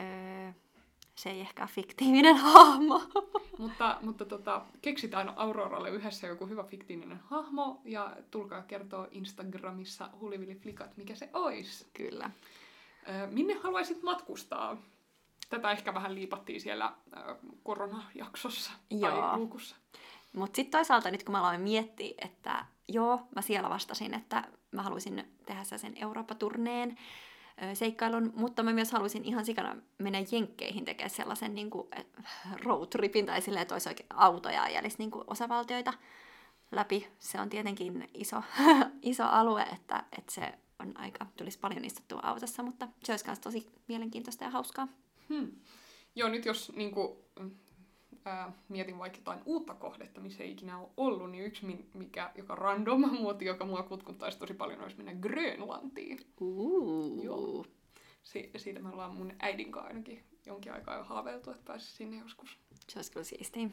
öö, 0.00 0.52
se 1.14 1.30
ei 1.30 1.40
ehkä 1.40 1.62
ole 1.62 1.70
fiktiivinen 1.72 2.36
hahmo. 2.52 3.02
mutta 3.58 3.98
mutta 4.02 4.24
tota, 4.24 4.62
keksitään 4.82 5.32
Auroralle 5.36 5.90
yhdessä 5.90 6.26
joku 6.26 6.46
hyvä 6.46 6.64
fiktiivinen 6.64 7.20
hahmo 7.24 7.80
ja 7.84 8.16
tulkaa 8.30 8.62
kertoa 8.62 9.08
Instagramissa 9.10 10.10
hulivilliflikat, 10.20 10.96
mikä 10.96 11.14
se 11.14 11.30
olisi. 11.32 11.86
Kyllä. 11.94 12.30
Ö, 13.08 13.26
minne 13.26 13.54
haluaisit 13.54 14.02
matkustaa? 14.02 14.76
Tätä 15.50 15.70
ehkä 15.70 15.94
vähän 15.94 16.14
liipattiin 16.14 16.60
siellä 16.60 16.92
koronajaksossa 17.62 18.72
joo. 18.90 19.10
tai 19.10 19.38
luukussa. 19.38 19.76
Mutta 20.32 20.56
sitten 20.56 20.78
toisaalta 20.78 21.10
nyt 21.10 21.24
kun 21.24 21.32
mä 21.32 21.40
aloin 21.40 21.60
miettiä, 21.60 22.14
että 22.18 22.66
joo, 22.88 23.20
mä 23.34 23.42
siellä 23.42 23.70
vastasin, 23.70 24.14
että 24.14 24.44
mä 24.70 24.82
haluaisin 24.82 25.24
tehdä 25.46 25.64
sen 25.64 25.92
Eurooppa-turneen, 25.96 26.96
seikkailun, 27.74 28.32
mutta 28.36 28.62
mä 28.62 28.72
myös 28.72 28.92
haluaisin 28.92 29.24
ihan 29.24 29.44
sikana 29.44 29.76
mennä 29.98 30.18
jenkkeihin 30.32 30.84
tekemään 30.84 31.10
sellaisen 31.10 31.54
niin 31.54 31.70
kuin 31.70 31.88
roadtripin 32.64 33.26
tai 33.26 33.40
silleen, 33.40 33.62
että 33.62 33.74
olisi 33.74 33.88
oikein 33.88 34.08
autoja 34.10 34.68
ja 34.68 34.82
niin 34.98 35.10
kuin 35.10 35.24
osavaltioita 35.26 35.92
läpi. 36.72 37.08
Se 37.18 37.40
on 37.40 37.48
tietenkin 37.48 38.08
iso, 38.14 38.42
iso 39.02 39.24
alue, 39.24 39.62
että, 39.62 40.04
että 40.18 40.32
se 40.32 40.54
on 40.78 40.98
aika, 40.98 41.26
tulisi 41.36 41.58
paljon 41.58 41.84
istuttua 41.84 42.20
autossa, 42.22 42.62
mutta 42.62 42.88
se 43.04 43.12
olisi 43.12 43.26
myös 43.26 43.38
tosi 43.38 43.66
mielenkiintoista 43.88 44.44
ja 44.44 44.50
hauskaa. 44.50 44.88
Hmm. 45.28 45.52
Joo, 46.14 46.28
nyt 46.28 46.44
jos 46.44 46.72
niin 46.76 46.90
kuin, 46.90 47.18
ää, 48.24 48.52
mietin 48.68 48.98
vaikka 48.98 49.18
jotain 49.18 49.40
uutta 49.44 49.74
kohdetta, 49.74 50.20
missä 50.20 50.42
ei 50.42 50.50
ikinä 50.50 50.78
ole 50.78 50.88
ollut, 50.96 51.30
niin 51.30 51.44
yksi, 51.44 51.88
mikä, 51.94 52.30
joka 52.34 52.54
random 52.54 53.00
muoti, 53.00 53.44
joka 53.44 53.64
mua 53.64 53.82
kutkuttaisi 53.82 54.38
tosi 54.38 54.54
paljon, 54.54 54.82
olisi 54.82 54.96
mennä 54.96 55.14
Grönlantiin. 55.14 56.18
Uh. 56.40 57.24
Joo. 57.24 57.64
Si- 58.22 58.50
siitä 58.56 58.80
me 58.80 58.88
ollaan 58.88 59.14
mun 59.14 59.32
äidin 59.40 59.72
kanssa 59.72 59.88
ainakin 59.88 60.24
jonkin 60.46 60.72
aikaa 60.72 60.96
jo 60.96 61.04
haaveiltu, 61.04 61.50
että 61.50 61.62
pääsisi 61.64 61.96
sinne 61.96 62.18
joskus. 62.18 62.58
Se 62.88 62.98
olisi 62.98 63.12
kyllä 63.12 63.24
siistiä. 63.24 63.68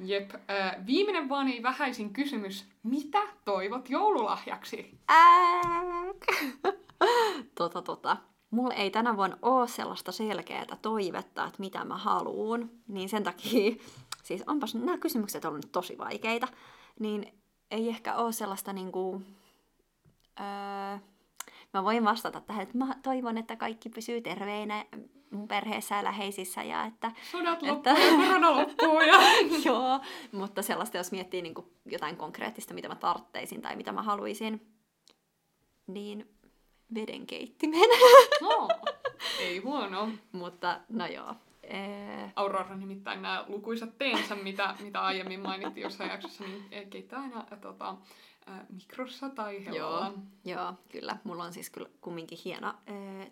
Jep. 0.00 0.30
Äh, 0.34 0.86
viimeinen 0.86 1.28
vaan 1.28 1.48
ei 1.48 1.62
vähäisin 1.62 2.12
kysymys. 2.12 2.66
Mitä 2.82 3.22
toivot 3.44 3.90
joululahjaksi? 3.90 4.98
Ääk. 5.08 6.26
tota, 7.58 7.82
tota 7.82 8.16
mulla 8.52 8.74
ei 8.74 8.90
tänä 8.90 9.16
vuonna 9.16 9.38
ole 9.42 9.68
sellaista 9.68 10.12
selkeää 10.12 10.76
toivetta, 10.82 11.44
että 11.44 11.60
mitä 11.60 11.84
mä 11.84 11.96
haluun, 11.96 12.70
niin 12.88 13.08
sen 13.08 13.22
takia, 13.22 13.74
siis 14.26 14.42
onpas 14.46 14.74
nämä 14.74 14.98
kysymykset 14.98 15.44
on 15.44 15.54
nyt 15.54 15.72
tosi 15.72 15.98
vaikeita, 15.98 16.48
niin 17.00 17.32
ei 17.70 17.88
ehkä 17.88 18.14
ole 18.14 18.32
sellaista 18.32 18.72
niinku, 18.72 19.22
öö, 20.40 20.98
mä 21.74 21.84
voin 21.84 22.04
vastata 22.04 22.40
tähän, 22.40 22.62
että 22.62 22.78
mä 22.78 22.96
toivon, 23.02 23.38
että 23.38 23.56
kaikki 23.56 23.88
pysyy 23.88 24.20
terveinä 24.20 24.84
mun 25.30 25.48
perheessä 25.48 25.94
ja 25.94 26.04
läheisissä 26.04 26.62
ja 26.62 26.84
että... 26.84 27.12
Sodat 27.30 27.62
että, 27.62 27.90
ja 27.90 28.16
korona 28.16 28.56
loppuu 28.56 29.00
ja... 29.00 29.18
joo, 29.64 30.00
mutta 30.32 30.62
sellaista, 30.62 30.96
jos 30.96 31.12
miettii 31.12 31.42
niin 31.42 31.54
kuin 31.54 31.66
jotain 31.84 32.16
konkreettista, 32.16 32.74
mitä 32.74 32.88
mä 32.88 32.94
tartteisin 32.94 33.62
tai 33.62 33.76
mitä 33.76 33.92
mä 33.92 34.02
haluaisin, 34.02 34.66
niin 35.86 36.28
vedenkeittimen. 36.94 37.88
No, 38.40 38.68
ei 39.38 39.58
huono. 39.58 40.10
Mutta 40.32 40.80
no 40.88 41.06
joo. 41.06 41.34
Ee... 41.62 42.32
Aurora 42.36 42.76
nimittäin 42.76 43.22
nämä 43.22 43.44
lukuisat 43.48 43.98
teensä, 43.98 44.34
mitä, 44.34 44.76
mitä 44.80 45.00
aiemmin 45.00 45.40
mainittiin 45.40 45.82
jossain 45.82 46.10
jaksossa, 46.10 46.44
niin 46.44 46.90
keittää 46.90 47.20
aina 47.20 47.46
tota, 47.60 47.96
mikrossa 48.72 49.28
tai 49.28 49.64
hellalla. 49.64 50.12
Joo, 50.44 50.62
joo, 50.62 50.74
kyllä. 50.88 51.16
Mulla 51.24 51.44
on 51.44 51.52
siis 51.52 51.70
kyllä 51.70 51.88
kumminkin 52.00 52.38
hieno 52.44 52.74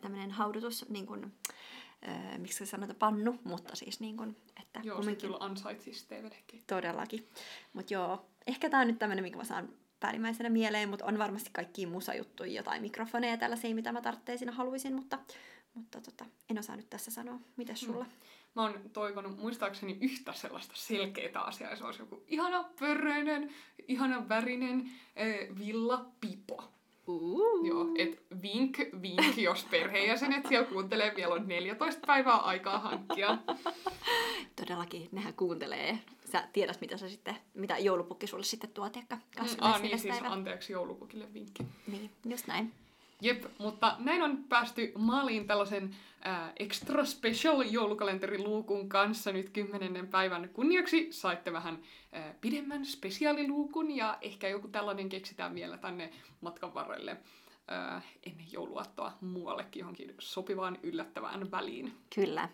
tämmöinen 0.00 0.30
haudutus, 0.30 0.88
niin 0.88 1.06
kuin, 1.06 1.32
äh, 2.08 2.38
miksi 2.38 2.58
se 2.58 2.66
sanotaan, 2.66 2.96
pannu, 2.96 3.38
mutta 3.44 3.76
siis 3.76 4.00
niin 4.00 4.16
kuin, 4.16 4.36
että 4.62 4.80
joo, 4.82 4.96
kumminkin... 4.96 5.28
Joo, 5.28 5.32
se 5.32 5.38
kyllä 5.38 5.50
ansaitsisi 5.50 6.06
Todellakin. 6.66 7.28
Mutta 7.72 7.94
joo, 7.94 8.26
ehkä 8.46 8.70
tämä 8.70 8.80
on 8.80 8.86
nyt 8.86 8.98
tämmöinen, 8.98 9.24
mikä 9.24 9.36
mä 9.36 9.44
saan 9.44 9.68
päällimmäisenä 10.00 10.50
mieleen, 10.50 10.88
mutta 10.88 11.04
on 11.04 11.18
varmasti 11.18 11.50
kaikki 11.52 11.86
musajuttuja, 11.86 12.52
jotain 12.52 12.82
mikrofoneja 12.82 13.36
tällaisia, 13.36 13.74
mitä 13.74 13.92
mä 13.92 14.02
tarvitsin 14.02 14.48
haluaisin, 14.48 14.94
mutta, 14.94 15.18
mutta 15.74 16.00
tota, 16.00 16.24
en 16.50 16.58
osaa 16.58 16.76
nyt 16.76 16.90
tässä 16.90 17.10
sanoa. 17.10 17.40
Mites 17.56 17.82
hmm. 17.82 17.92
sulla? 17.92 18.04
Hmm. 18.04 18.12
Mä 18.54 18.62
oon 18.62 18.90
toivonut 18.92 19.38
muistaakseni 19.38 19.98
yhtä 20.00 20.32
sellaista 20.32 20.74
selkeää 20.76 21.40
asiaa, 21.40 21.76
se 21.76 21.84
olisi 21.84 22.02
joku 22.02 22.22
ihana 22.26 22.64
pörröinen, 22.80 23.54
ihana 23.88 24.28
värinen 24.28 24.80
äh, 24.80 25.58
villapipo. 25.58 26.72
Uh. 27.10 27.66
Joo, 27.66 27.86
et 27.98 28.22
vink, 28.42 28.78
vink, 29.02 29.38
jos 29.38 29.66
perheenjäsenet 29.70 30.46
siellä 30.46 30.68
kuuntelee, 30.68 31.12
vielä 31.16 31.34
on 31.34 31.48
14 31.48 32.06
päivää 32.06 32.36
aikaa 32.36 32.78
hankkia. 32.78 33.38
Todellakin, 34.60 35.08
nehän 35.12 35.34
kuuntelee 35.34 35.98
sä 36.32 36.48
tiedät, 36.52 36.80
mitä, 36.80 36.96
sä 36.96 37.08
sitten, 37.08 37.36
mitä 37.54 37.78
joulupukki 37.78 38.26
sulle 38.26 38.44
sitten 38.44 38.70
tuo, 38.70 38.90
tiedätkö? 38.90 39.16
Mm, 39.16 39.46
ah, 39.60 39.82
niin 39.82 39.98
siis 39.98 40.22
anteeksi 40.22 40.72
joulupukille 40.72 41.34
vinkki. 41.34 41.62
Niin, 41.86 42.10
just 42.24 42.46
näin. 42.46 42.72
Jep, 43.20 43.44
mutta 43.58 43.96
näin 43.98 44.22
on 44.22 44.44
päästy 44.48 44.92
maaliin 44.98 45.46
tällaisen 45.46 45.96
äh, 46.26 46.52
extra 46.56 47.04
special 47.04 47.62
joulukalenteriluukun 47.62 48.88
kanssa 48.88 49.32
nyt 49.32 49.50
kymmenennen 49.50 50.08
päivän 50.08 50.48
kunniaksi. 50.52 51.08
Saitte 51.12 51.52
vähän 51.52 51.78
äh, 52.16 52.24
pidemmän 52.40 52.84
spesiaaliluukun 52.86 53.96
ja 53.96 54.18
ehkä 54.20 54.48
joku 54.48 54.68
tällainen 54.68 55.08
keksitään 55.08 55.54
vielä 55.54 55.78
tänne 55.78 56.10
matkan 56.40 56.74
varrelle 56.74 57.10
äh, 57.72 58.04
ennen 58.26 58.46
jouluattoa 58.52 59.12
muuallekin 59.20 59.80
johonkin 59.80 60.14
sopivaan 60.18 60.78
yllättävään 60.82 61.50
väliin. 61.50 61.92
Kyllä, 62.14 62.48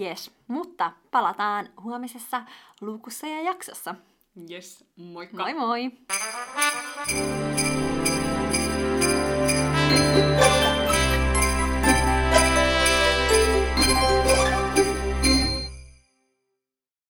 yes. 0.00 0.30
Mutta 0.48 0.92
palataan 1.10 1.68
huomisessa 1.82 2.42
luukussa 2.80 3.26
ja 3.26 3.42
jaksossa. 3.42 3.94
Yes, 4.50 4.84
moikka! 4.96 5.42
Moi 5.42 5.54
moi! 5.54 5.90
Música 9.88 10.67